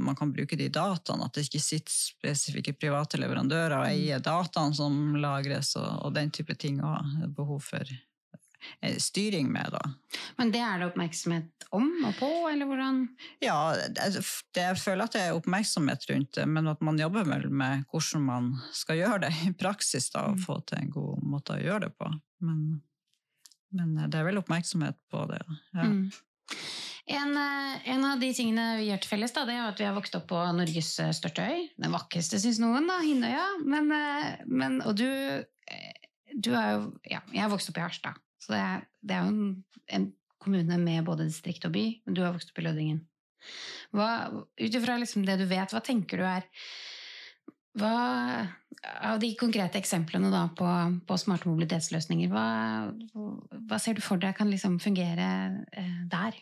man 0.00 0.16
kan 0.16 0.30
bruke 0.32 0.56
de 0.56 0.68
dataene, 0.72 1.26
at 1.26 1.34
det 1.36 1.42
ikke 1.48 1.60
sitter 1.60 1.92
spesifikke 1.92 2.72
private 2.80 3.18
leverandører 3.20 3.74
og 3.76 3.88
eier 3.90 4.22
dataene 4.24 4.74
som 4.78 5.16
lagres, 5.20 5.74
og, 5.76 5.90
og 6.06 6.14
den 6.16 6.30
type 6.32 6.54
ting 6.56 6.78
òg. 6.80 7.26
Behov 7.36 7.60
for 7.66 7.84
eh, 8.80 8.96
styring 8.96 9.50
med, 9.52 9.68
da. 9.74 9.82
Men 10.40 10.50
det 10.54 10.62
er 10.64 10.80
det 10.80 10.88
oppmerksomhet 10.90 11.66
om 11.76 11.90
og 12.08 12.16
på, 12.18 12.30
eller 12.50 12.66
hvordan? 12.66 13.02
Ja, 13.44 13.58
det, 13.76 14.08
det, 14.16 14.64
jeg 14.64 14.80
føler 14.80 15.04
at 15.04 15.14
det 15.14 15.26
er 15.28 15.36
oppmerksomhet 15.36 16.08
rundt 16.10 16.32
det, 16.40 16.46
men 16.48 16.66
at 16.72 16.80
man 16.82 16.98
jobber 16.98 17.28
vel 17.28 17.50
med 17.52 17.84
hvordan 17.92 18.24
man 18.26 18.48
skal 18.74 18.98
gjøre 19.02 19.20
det 19.26 19.34
i 19.46 19.52
praksis, 19.60 20.08
da, 20.14 20.24
og 20.32 20.40
Mm. 20.40 20.44
få 20.48 20.56
til 20.66 20.80
en 20.80 20.90
god 20.96 21.22
måte 21.36 21.58
å 21.58 21.60
gjøre 21.62 21.84
det 21.88 21.92
på. 22.00 22.08
Men, 22.48 22.64
men 23.76 23.92
det 24.10 24.18
er 24.18 24.24
vel 24.26 24.40
oppmerksomhet 24.40 24.96
på 25.12 25.26
det. 25.30 25.44
Ja. 25.76 25.84
Mm. 25.84 26.08
En, 27.06 27.36
eh, 27.36 27.88
en 27.94 28.04
av 28.04 28.20
de 28.20 28.30
tingene 28.36 28.76
vi 28.78 28.88
gjør 28.90 29.02
til 29.02 29.12
felles, 29.14 29.32
da, 29.34 29.44
det 29.48 29.56
er 29.56 29.68
at 29.68 29.80
vi 29.80 29.86
har 29.88 29.96
vokst 29.96 30.16
opp 30.18 30.28
på 30.30 30.40
Norges 30.56 30.92
eh, 31.02 31.12
største 31.16 31.46
øy. 31.46 31.66
Den 31.80 31.94
vakreste, 31.94 32.40
syns 32.42 32.60
noen, 32.62 32.88
da, 32.90 33.00
Hinnøya. 33.04 33.46
Men, 33.64 33.90
eh, 33.96 34.44
men, 34.46 34.80
og 34.84 34.96
du, 35.00 35.08
du 36.36 36.52
er 36.54 36.76
jo 36.76 36.88
Ja, 37.08 37.22
jeg 37.32 37.44
har 37.44 37.52
vokst 37.52 37.72
opp 37.72 37.80
i 37.80 37.84
Harstad. 37.84 38.20
Så 38.40 38.54
det 38.54 38.60
er, 38.62 38.84
det 39.04 39.16
er 39.16 39.26
jo 39.26 39.34
en, 39.34 39.64
en 39.96 40.10
kommune 40.40 40.78
med 40.80 41.04
både 41.08 41.28
distrikt 41.28 41.66
og 41.68 41.74
by. 41.76 41.86
Men 42.06 42.16
du 42.16 42.22
har 42.24 42.36
vokst 42.36 42.52
opp 42.52 42.62
i 42.62 42.66
Lødingen. 42.68 43.02
Ut 43.96 44.74
ifra 44.76 44.96
liksom 45.00 45.24
det 45.26 45.38
du 45.40 45.46
vet, 45.48 45.72
hva 45.72 45.80
tenker 45.84 46.20
du 46.20 46.26
er 46.28 46.44
hva, 47.78 48.46
Av 49.06 49.20
de 49.22 49.30
konkrete 49.38 49.78
eksemplene 49.80 50.30
da 50.32 50.46
på, 50.56 50.68
på 51.06 51.18
smarte 51.20 51.48
mobilitetsløsninger, 51.48 52.30
hva, 52.32 52.90
hva 53.68 53.78
ser 53.80 53.96
du 53.96 54.02
for 54.04 54.20
deg 54.20 54.36
kan 54.38 54.50
liksom 54.50 54.78
fungere 54.82 55.28
eh, 55.72 56.00
der? 56.10 56.38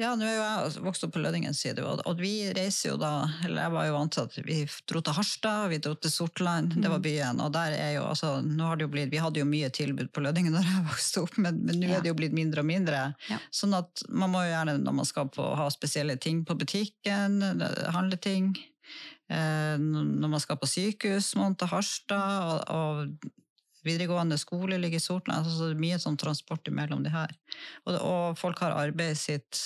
Ja, 0.00 0.14
nå 0.16 0.24
er 0.24 0.32
jo 0.38 0.44
jeg 0.46 0.82
vokst 0.86 1.02
opp 1.04 1.10
på 1.12 1.20
Lødingen, 1.20 1.52
sier 1.52 1.74
du, 1.76 1.82
og, 1.84 2.00
vi 2.16 2.30
reiser 2.56 2.94
jo 2.94 2.96
da 3.00 3.10
Eller 3.44 3.66
jeg 3.66 3.72
var 3.74 3.88
jo 3.88 3.94
vant 3.98 4.14
til 4.16 4.22
at 4.24 4.36
vi 4.46 4.56
dro 4.88 5.02
til 5.04 5.16
Harstad, 5.18 5.66
vi 5.68 5.78
dro 5.84 5.92
til 6.00 6.12
Sortland, 6.14 6.72
det 6.80 6.88
var 6.88 7.02
Mm. 7.02 7.04
byen. 7.04 7.40
Og 7.44 7.52
der 7.52 7.74
er 7.76 7.90
jo 7.98 8.06
altså 8.08 8.30
Nå 8.44 8.64
har 8.70 8.76
det 8.80 8.86
jo 8.86 8.92
blitt 8.94 9.10
Vi 9.12 9.20
hadde 9.20 9.40
jo 9.42 9.48
mye 9.50 9.68
tilbud 9.76 10.08
på 10.12 10.22
Lødingen 10.24 10.56
da 10.56 10.62
jeg 10.64 10.86
vokste 10.92 11.20
opp, 11.26 11.36
men, 11.38 11.60
men 11.66 11.80
nå 11.82 11.90
Ja. 11.90 11.98
er 11.98 12.00
det 12.06 12.08
jo 12.14 12.16
blitt 12.16 12.32
mindre 12.32 12.60
og 12.64 12.66
mindre. 12.70 13.02
Ja. 13.28 13.38
Sånn 13.52 13.76
at 13.76 14.02
man 14.08 14.30
må 14.32 14.40
jo 14.46 14.54
gjerne, 14.54 14.78
når 14.80 14.96
man 15.02 15.04
skal 15.08 15.28
på, 15.28 15.44
ha 15.56 15.68
spesielle 15.70 16.16
ting 16.16 16.44
på 16.48 16.56
butikken, 16.56 17.38
handle 17.92 18.16
ting 18.16 18.54
eh, 19.28 19.76
Når 19.76 20.28
man 20.32 20.40
skal 20.40 20.56
på 20.56 20.66
sykehus, 20.70 21.34
må 21.36 21.42
man 21.50 21.54
til 21.60 21.68
Harstad, 21.68 22.64
og 22.72 23.12
videregående 23.84 24.38
skole 24.38 24.78
ligger 24.78 24.96
i 25.00 25.04
Sortland. 25.04 25.44
Altså, 25.46 25.68
det 25.70 25.76
er 25.76 25.80
mye 25.86 25.98
sånn 26.02 26.16
transport 26.20 26.68
imellom 26.68 27.02
de 27.06 27.10
her. 27.14 27.32
Og, 27.86 27.94
og 28.00 28.38
folk 28.38 28.58
har 28.64 28.76
arbeidet 28.76 29.18
sitt 29.18 29.64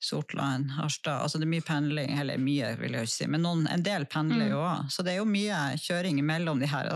Sortland, 0.00 0.70
Harstad 0.76 1.24
altså 1.24 1.38
Det 1.40 1.46
er 1.48 1.50
mye 1.56 1.64
pendling, 1.66 2.12
eller 2.20 2.38
mye, 2.38 2.68
vil 2.78 2.92
jeg 2.94 3.08
ikke 3.08 3.14
si, 3.16 3.26
men 3.26 3.42
noen, 3.42 3.64
en 3.66 3.82
del 3.82 4.04
pendler 4.06 4.52
jo 4.52 4.60
òg. 4.62 4.84
Så 4.94 5.02
det 5.02 5.16
er 5.16 5.18
jo 5.18 5.26
mye 5.26 5.62
kjøring 5.82 6.20
mellom 6.26 6.60
de 6.62 6.68
her. 6.70 6.86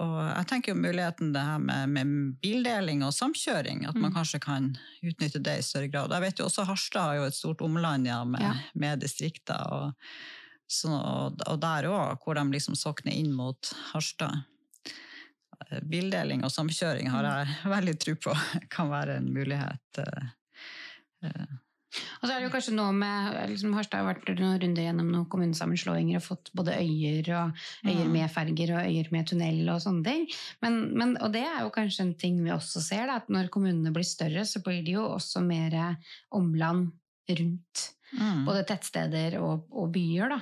Og 0.00 0.14
jeg 0.24 0.46
tenker 0.50 0.72
jo 0.72 0.78
muligheten 0.80 1.34
det 1.34 1.42
her 1.44 1.60
med, 1.60 1.92
med 1.92 2.14
bildeling 2.42 3.04
og 3.04 3.12
samkjøring, 3.14 3.84
at 3.86 3.94
man 4.00 4.10
Mm. 4.10 4.14
kanskje 4.16 4.40
kan 4.40 4.70
utnytte 5.04 5.42
det 5.44 5.58
i 5.60 5.66
større 5.66 5.88
grad. 5.92 6.10
Jeg 6.16 6.24
vet 6.24 6.40
jo 6.40 6.46
også 6.48 6.64
Harstad 6.66 7.04
har 7.10 7.16
jo 7.20 7.28
et 7.28 7.36
stort 7.36 7.60
omland 7.62 8.06
ja, 8.08 8.24
med, 8.24 8.40
Ja. 8.42 8.54
med 8.74 9.00
distrikter, 9.04 9.60
og, 9.70 9.92
så, 10.66 10.88
og, 10.88 11.36
og 11.46 11.60
der 11.60 11.84
òg, 11.92 12.16
hvor 12.24 12.34
de 12.34 12.48
liksom 12.50 12.74
sokner 12.74 13.12
inn 13.12 13.30
mot 13.36 13.74
Harstad. 13.92 14.40
Eh, 15.70 15.80
Bildeling 15.90 16.44
og 16.44 16.52
samkjøring 16.54 17.10
har 17.14 17.28
jeg 17.30 17.58
veldig 17.76 17.98
tro 18.02 18.14
på 18.28 18.36
kan 18.72 18.90
være 18.92 19.18
en 19.20 19.28
mulighet. 19.34 20.00
eh, 20.04 20.32
eh. 21.28 21.52
Og 21.94 22.24
så 22.26 22.32
er 22.34 22.40
det 22.40 22.48
jo 22.48 22.52
kanskje 22.56 22.72
noe 22.74 22.90
med 22.96 23.36
liksom 23.52 23.74
Harstad 23.76 24.00
har 24.02 24.08
vært 24.16 24.26
noen 24.40 24.56
runder 24.58 24.82
gjennom 24.82 25.12
noen 25.12 25.28
kommunesammenslåinger 25.30 26.18
og 26.18 26.24
fått 26.24 26.50
både 26.58 26.74
øyer 26.80 27.28
og 27.36 27.60
øyer 27.86 28.00
Mm. 28.08 28.10
med 28.16 28.30
ferger 28.34 28.72
og 28.74 28.80
øyer 28.88 29.10
med 29.14 29.28
tunnel 29.30 29.68
og 29.70 29.78
sånne 29.84 30.02
ting. 30.02 30.24
Men, 30.64 30.80
men, 30.98 31.12
og 31.22 31.30
det 31.36 31.44
er 31.46 31.60
jo 31.62 31.70
kanskje 31.70 32.02
en 32.08 32.14
ting 32.18 32.40
vi 32.42 32.50
også 32.50 32.82
ser, 32.82 33.06
da, 33.06 33.20
at 33.22 33.30
når 33.30 33.46
kommunene 33.54 33.92
blir 33.94 34.02
større, 34.08 34.42
så 34.42 34.58
blir 34.66 34.82
det 34.82 34.96
jo 34.96 35.04
også 35.06 35.44
mer 35.46 35.96
omland 36.34 36.90
rundt 37.30 37.90
Mm. 38.14 38.44
både 38.46 38.60
tettsteder 38.68 39.38
og, 39.40 39.64
og 39.74 39.88
byer, 39.94 40.28
da. 40.30 40.36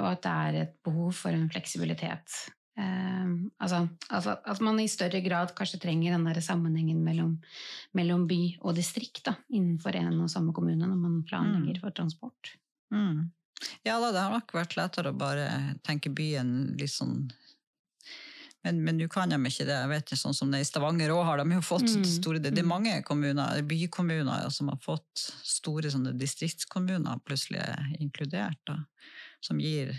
Og 0.00 0.06
at 0.12 0.22
det 0.24 0.30
er 0.30 0.56
et 0.64 0.72
behov 0.82 1.12
for 1.14 1.30
en 1.30 1.44
fleksibilitet. 1.52 2.32
Eh, 2.78 3.30
altså, 3.58 3.82
altså 4.08 4.36
at 4.44 4.60
man 4.62 4.78
i 4.80 4.88
større 4.90 5.20
grad 5.24 5.54
kanskje 5.58 5.80
trenger 5.82 6.14
den 6.14 6.28
der 6.28 6.38
sammenhengen 6.44 7.00
mellom, 7.04 7.34
mellom 7.98 8.28
by 8.30 8.40
og 8.62 8.76
distrikt 8.78 9.24
da, 9.26 9.34
innenfor 9.50 9.98
en 9.98 10.22
og 10.22 10.30
samme 10.30 10.54
kommune 10.54 10.86
når 10.86 11.00
man 11.00 11.18
planlegger 11.26 11.82
for 11.82 11.96
transport. 11.96 12.54
Mm. 12.94 13.28
Ja 13.82 13.98
da, 13.98 14.12
det 14.14 14.22
har 14.22 14.34
nok 14.36 14.54
vært 14.54 14.78
lettere 14.78 15.10
å 15.10 15.18
bare 15.18 15.48
tenke 15.86 16.12
byen 16.14 16.76
litt 16.78 16.94
sånn 16.94 17.26
men 18.66 18.80
men 18.82 18.98
nå 18.98 19.06
kan 19.08 19.30
de 19.30 19.38
ikke 19.38 19.64
det. 19.68 19.74
Jeg 19.74 19.90
vet 19.92 20.12
sånn 20.18 20.34
som 20.34 20.50
det 20.52 20.60
I 20.60 20.66
Stavanger 20.66 21.12
òg 21.14 21.22
har 21.28 21.40
de 21.40 21.54
jo 21.54 21.62
fått 21.62 21.86
Mm, 21.88 22.04
store 22.04 22.40
Det 22.42 22.50
er 22.50 22.66
mm. 22.66 22.68
mange 22.68 22.94
kommuner, 23.06 23.62
bykommuner 23.62 24.50
som 24.50 24.68
har 24.68 24.78
fått 24.82 25.28
store 25.46 25.90
sånne 25.94 26.12
distriktskommuner 26.18 27.22
plutselig 27.24 27.62
er 27.62 27.94
inkludert. 28.02 28.58
Da, 28.66 28.80
som 29.40 29.60
gir, 29.62 29.94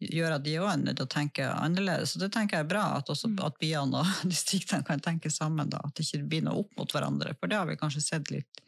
gjør 0.00 0.36
at 0.36 0.44
de 0.44 0.56
òg 0.60 0.68
er 0.72 0.80
nødt 0.82 0.96
til 0.98 1.06
å 1.06 1.12
tenke 1.14 1.46
annerledes. 1.52 2.14
Og 2.16 2.24
det 2.24 2.32
tenker 2.34 2.58
jeg 2.58 2.66
er 2.66 2.72
bra, 2.72 2.84
at, 2.98 3.08
også, 3.12 3.28
Mm. 3.30 3.38
at 3.46 3.58
byene 3.60 4.00
og 4.02 4.06
distriktene 4.34 4.84
kan 4.84 5.00
tenke 5.00 5.30
sammen. 5.30 5.70
Da, 5.70 5.80
at 5.84 5.94
det 5.94 6.06
ikke 6.06 6.28
blir 6.28 6.42
noe 6.42 6.64
opp 6.64 6.76
mot 6.76 6.92
hverandre. 6.92 7.34
For 7.38 7.48
det 7.48 7.56
har 7.56 7.66
vi 7.66 7.76
kanskje 7.80 8.02
sett 8.02 8.30
litt 8.30 8.62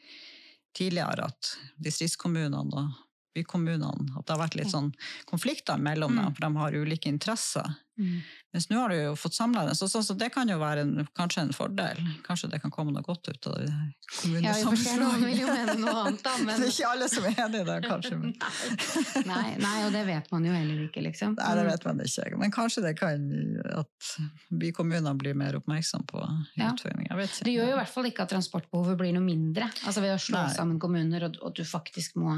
tidligere, 0.77 1.27
at 1.31 1.57
distriktskommunene 1.81 2.77
og 2.77 3.06
bykommunene. 3.37 4.11
At 4.17 4.27
det 4.27 4.35
har 4.37 4.43
vært 4.47 4.57
litt 4.63 4.73
sånn 4.73 4.93
konflikter 5.31 5.77
mellom 5.79 6.17
Mm. 6.17 6.23
dem, 6.25 6.35
for 6.35 6.47
de 6.49 6.57
har 6.65 6.73
ulike 6.83 7.09
interesser. 7.13 7.75
Mm. 7.97 8.19
Mens 8.53 8.67
nå 8.69 8.77
har 8.77 8.91
du 8.93 8.97
jo 8.99 9.13
fått 9.17 9.33
samla 9.35 9.63
det, 9.65 9.75
så, 9.79 9.87
så, 9.89 10.03
så 10.05 10.13
det 10.21 10.27
kan 10.35 10.49
jo 10.49 10.59
være 10.61 10.83
en, 10.85 11.07
kanskje 11.17 11.43
en 11.47 11.53
fordel. 11.57 11.97
Kanskje 12.27 12.51
det 12.53 12.59
kan 12.61 12.71
komme 12.73 12.93
noe 12.93 13.01
godt 13.05 13.29
ut 13.31 13.47
av 13.49 13.55
det 13.57 13.71
her 13.73 14.43
Ja, 14.45 14.53
vi 14.53 14.65
får 14.67 14.77
se. 14.83 14.97
Noen 15.01 15.25
vil 15.25 15.41
jo 15.41 15.47
mene 15.49 15.77
noe 15.81 15.95
annet, 16.03 16.21
da. 16.25 16.35
Men... 16.45 16.61
Det 16.61 16.69
er 16.69 16.75
ikke 16.75 16.91
alle 16.93 17.09
som 17.09 17.25
er 17.31 17.41
enig 17.47 17.63
i 17.63 17.69
det, 17.71 17.77
kanskje. 17.87 18.19
Men, 18.21 18.35
Nei, 19.33 19.47
nei, 19.65 19.77
og 19.87 19.95
det 19.97 20.03
vet 20.11 20.29
man 20.35 20.45
jo 20.49 20.53
heller 20.53 20.83
ikke, 20.87 21.05
liksom. 21.09 21.39
nei, 21.41 21.55
det 21.57 21.65
vet 21.71 21.87
man 21.89 22.05
ikke. 22.05 22.29
Men 22.45 22.53
kanskje 22.55 22.85
det 22.85 22.95
kan 23.01 23.25
at 23.81 24.13
bykommunene 24.65 25.17
blir 25.21 25.35
mer 25.41 25.57
oppmerksom 25.63 26.05
på 26.13 26.21
Ja. 26.61 26.73
utfordringer. 26.75 27.17
Det 27.49 27.53
gjør 27.57 27.71
jo 27.73 27.79
i 27.79 27.81
hvert 27.81 27.93
fall 27.97 28.11
ikke 28.13 28.29
at 28.29 28.35
transportbehovet 28.37 29.01
blir 29.01 29.17
noe 29.17 29.25
mindre. 29.25 29.71
Altså 29.89 30.05
ved 30.05 30.13
å 30.15 30.21
slå 30.21 30.37
Nei. 30.45 30.53
sammen 30.55 30.79
kommuner, 30.83 31.31
og, 31.31 31.41
og 31.43 31.57
du 31.57 31.65
faktisk 31.65 32.17
må 32.21 32.37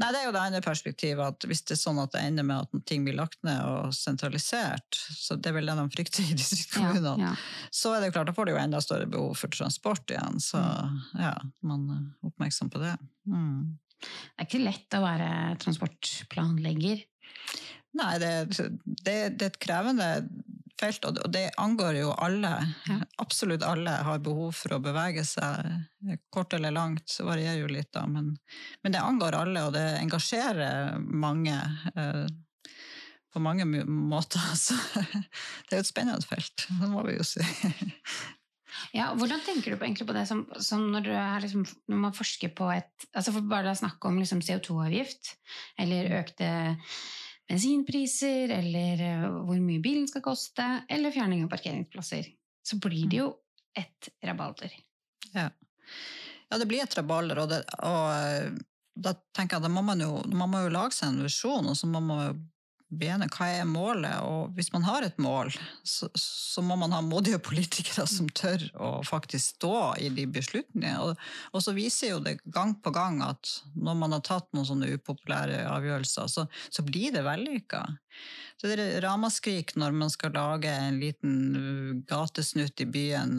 Nei, 0.00 0.08
det 0.14 0.20
er 0.20 0.24
jo 0.26 0.32
det 0.34 0.42
andre 0.42 0.60
perspektivet, 0.64 1.20
at 1.20 1.46
hvis 1.48 1.60
det 1.68 1.74
er 1.76 1.80
sånn 1.82 2.00
at 2.00 2.14
det 2.14 2.22
ender 2.24 2.46
med 2.48 2.64
at 2.64 2.86
ting 2.88 3.04
blir 3.04 3.18
lagt 3.18 3.38
ned 3.46 3.60
og 3.60 3.92
sentralisert, 3.96 4.96
så 5.16 5.36
det 5.36 5.50
er 5.50 5.58
vel 5.58 5.68
det 5.68 5.76
de 5.78 5.84
frykter 5.96 6.24
i 6.24 6.36
distriktskommunene, 6.40 7.28
ja. 7.28 7.34
så 7.74 7.92
er 7.94 8.00
det 8.00 8.10
jo 8.10 8.16
klart, 8.18 8.30
da 8.32 8.36
får 8.36 8.48
de 8.50 8.56
jo 8.56 8.62
enda 8.62 8.80
større 8.84 9.10
behov 9.10 9.36
for 9.40 9.52
transport 9.52 10.10
igjen. 10.14 10.40
Så 10.40 10.60
Mm. 10.60 10.98
ja, 11.18 11.34
man 11.66 11.86
er 11.90 12.28
oppmerksom 12.28 12.70
på 12.70 12.80
det. 12.82 12.92
Mm. 13.28 13.78
Det 14.00 14.40
er 14.40 14.46
ikke 14.48 14.62
lett 14.64 14.96
å 14.96 15.02
være 15.02 15.30
transportplanlegger. 15.60 17.02
Nei, 17.98 18.12
det, 18.22 18.32
det, 19.04 19.16
det 19.34 19.46
er 19.46 19.50
et 19.50 19.60
krevende 19.62 20.08
felt, 20.80 21.04
og 21.04 21.32
det, 21.32 21.48
angår 21.60 21.98
jo 22.00 22.12
alle. 22.16 22.52
Absolutt 23.20 23.64
alle 23.66 23.98
har 24.06 24.22
behov 24.24 24.54
for 24.56 24.76
å 24.76 24.82
bevege 24.82 25.24
seg, 25.28 25.68
kort 26.32 26.54
eller 26.56 26.74
langt, 26.74 27.08
så 27.10 27.26
varierer 27.28 27.60
jo 27.62 27.70
litt 27.70 27.92
da, 27.96 28.06
men, 28.08 28.32
men 28.84 28.94
det 28.94 29.02
angår 29.04 29.36
alle, 29.42 29.66
og 29.68 29.74
det 29.76 29.84
engasjerer 30.00 30.96
mange 31.00 31.56
eh, 31.94 32.26
på 33.30 33.42
mange 33.42 33.66
måter. 33.86 34.42
Så 34.64 34.74
det 35.04 35.76
er 35.76 35.80
jo 35.80 35.84
et 35.84 35.92
spennende 35.92 36.26
felt, 36.26 36.66
det 36.80 36.90
må 36.90 37.06
vi 37.08 37.18
jo 37.18 37.26
si. 37.26 37.46
Ja, 38.94 39.08
hvordan 39.18 39.42
tenker 39.44 39.74
du 39.74 39.76
på, 39.76 39.84
egentlig 39.84 40.06
på 40.06 40.14
det 40.14 40.22
som, 40.30 40.44
som 40.62 40.84
når, 40.92 41.08
du 41.08 41.10
liksom, 41.42 41.64
når 41.90 41.98
man 42.04 42.14
forsker 42.14 42.52
på 42.54 42.68
et 42.72 43.06
altså 43.10 43.34
for 43.34 43.48
Bare 43.50 43.66
la 43.66 43.74
oss 43.74 43.82
snakke 43.82 44.08
om 44.08 44.20
liksom 44.20 44.40
CO2-avgift, 44.46 45.32
eller 45.82 46.14
økte 46.20 46.48
bensinpriser, 47.50 48.52
eller 48.54 49.02
eh, 49.02 49.26
hvor 49.46 49.58
mye 49.58 49.82
bilen 49.82 50.06
skal 50.08 50.22
koste, 50.24 50.66
eller 50.88 51.14
fjerning 51.14 51.44
av 51.44 51.52
parkeringsplasser. 51.52 52.30
Så 52.62 52.78
blir 52.82 53.08
det 53.10 53.22
jo 53.22 53.30
et 53.76 54.10
rabalder. 54.26 54.72
Ja. 55.34 55.48
ja, 56.48 56.58
det 56.58 56.68
blir 56.70 56.84
et 56.84 56.96
rabalder, 56.98 57.42
og, 57.42 57.50
det, 57.50 57.60
og 57.86 58.06
eh, 58.14 58.54
da 58.94 59.14
tenker 59.36 59.58
jeg 59.58 59.66
at 59.66 59.74
man 59.74 60.02
jo, 60.02 60.22
man 60.30 60.52
må 60.52 60.64
jo 60.66 60.72
lage 60.74 60.94
seg 60.96 61.12
en 61.12 61.26
visjon, 61.26 61.70
og 61.72 61.78
så 61.78 61.90
må 61.90 62.02
man 62.04 62.24
jo 62.28 62.38
begynne 62.90 63.28
hva 63.30 63.46
er 63.54 63.68
målet, 63.68 64.18
og 64.26 64.54
hvis 64.56 64.72
man 64.74 64.84
har 64.86 65.04
et 65.06 65.18
mål, 65.22 65.52
så, 65.86 66.08
så 66.18 66.62
må 66.66 66.76
man 66.80 66.94
ha 66.94 67.00
modige 67.04 67.38
politikere 67.42 68.06
som 68.10 68.28
tør 68.34 68.64
å 68.74 68.90
faktisk 69.06 69.56
stå 69.56 69.76
i 70.02 70.10
de 70.14 70.26
beslutningene. 70.30 70.96
Og, 71.04 71.22
og 71.54 71.64
så 71.64 71.74
viser 71.76 72.14
jo 72.14 72.24
det 72.24 72.40
gang 72.50 72.74
på 72.82 72.92
gang 72.94 73.20
at 73.26 73.52
når 73.78 74.00
man 74.02 74.16
har 74.16 74.24
tatt 74.26 74.50
noen 74.56 74.68
sånne 74.68 74.90
upopulære 74.96 75.62
avgjørelser, 75.70 76.30
så, 76.30 76.46
så 76.70 76.84
blir 76.86 77.14
det 77.14 77.24
vellykka. 77.26 77.84
Så 78.60 78.68
det 78.68 78.82
er 78.82 79.00
ramaskrik 79.04 79.76
når 79.80 79.96
man 79.96 80.12
skal 80.12 80.34
lage 80.36 80.72
en 80.74 80.98
liten 81.00 81.38
uh, 81.54 81.94
gatesnutt 82.10 82.82
i 82.82 82.90
byen 82.90 83.38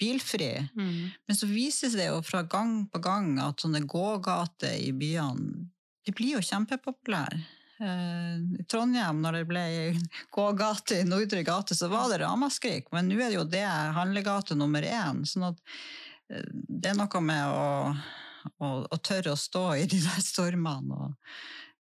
bilfri. 0.00 0.52
bilfri. 0.74 1.10
Men 1.26 1.36
så 1.36 1.50
vises 1.50 1.98
det 1.98 2.08
jo 2.08 2.22
fra 2.24 2.44
gang 2.46 2.84
på 2.90 3.02
gang 3.04 3.34
at 3.42 3.60
sånne 3.60 3.82
gågater 3.90 4.78
i 4.78 4.94
byene, 4.96 5.68
de 6.04 6.12
blir 6.12 6.38
jo 6.38 6.44
kjempepopulære. 6.44 7.42
Eh, 7.80 8.36
I 8.60 8.64
Trondheim, 8.70 9.18
når 9.22 9.32
det 9.40 9.44
ble 9.50 9.64
gågate 10.36 11.00
i 11.00 11.06
Nordre 11.08 11.42
gate, 11.46 11.74
så 11.74 11.88
var 11.90 12.08
det 12.12 12.20
ramaskrik, 12.22 12.86
men 12.94 13.08
nå 13.10 13.18
er 13.18 13.32
det 13.32 13.38
jo 13.40 13.44
det 13.50 13.64
handlegate 13.96 14.54
nummer 14.58 14.82
én. 14.86 15.24
sånn 15.26 15.48
at 15.50 15.58
eh, 16.30 16.44
det 16.52 16.92
er 16.92 16.98
noe 17.00 17.20
med 17.24 17.44
å, 17.50 17.96
å, 18.62 18.70
å 18.90 19.00
tørre 19.02 19.34
å 19.34 19.40
stå 19.40 19.64
i 19.82 19.88
de 19.90 19.98
der 20.04 20.22
stormene 20.22 20.94
og, 20.94 21.34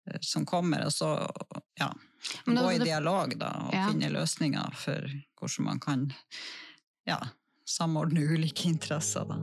eh, 0.10 0.18
som 0.26 0.46
kommer, 0.50 0.88
og 0.90 0.96
så 0.96 1.14
ja, 1.80 1.92
da- 2.48 2.58
gå 2.64 2.72
i 2.74 2.82
dialog 2.84 3.38
da, 3.38 3.54
og 3.68 3.74
Ja. 3.78 3.88
finne 3.92 4.10
løsninger 4.18 4.74
for 4.80 5.08
hvordan 5.40 5.66
man 5.70 5.80
kan 5.84 6.08
ja, 7.06 7.20
samordne 7.68 8.22
ulike 8.34 8.66
interesser. 8.70 9.26
Da. 9.28 9.38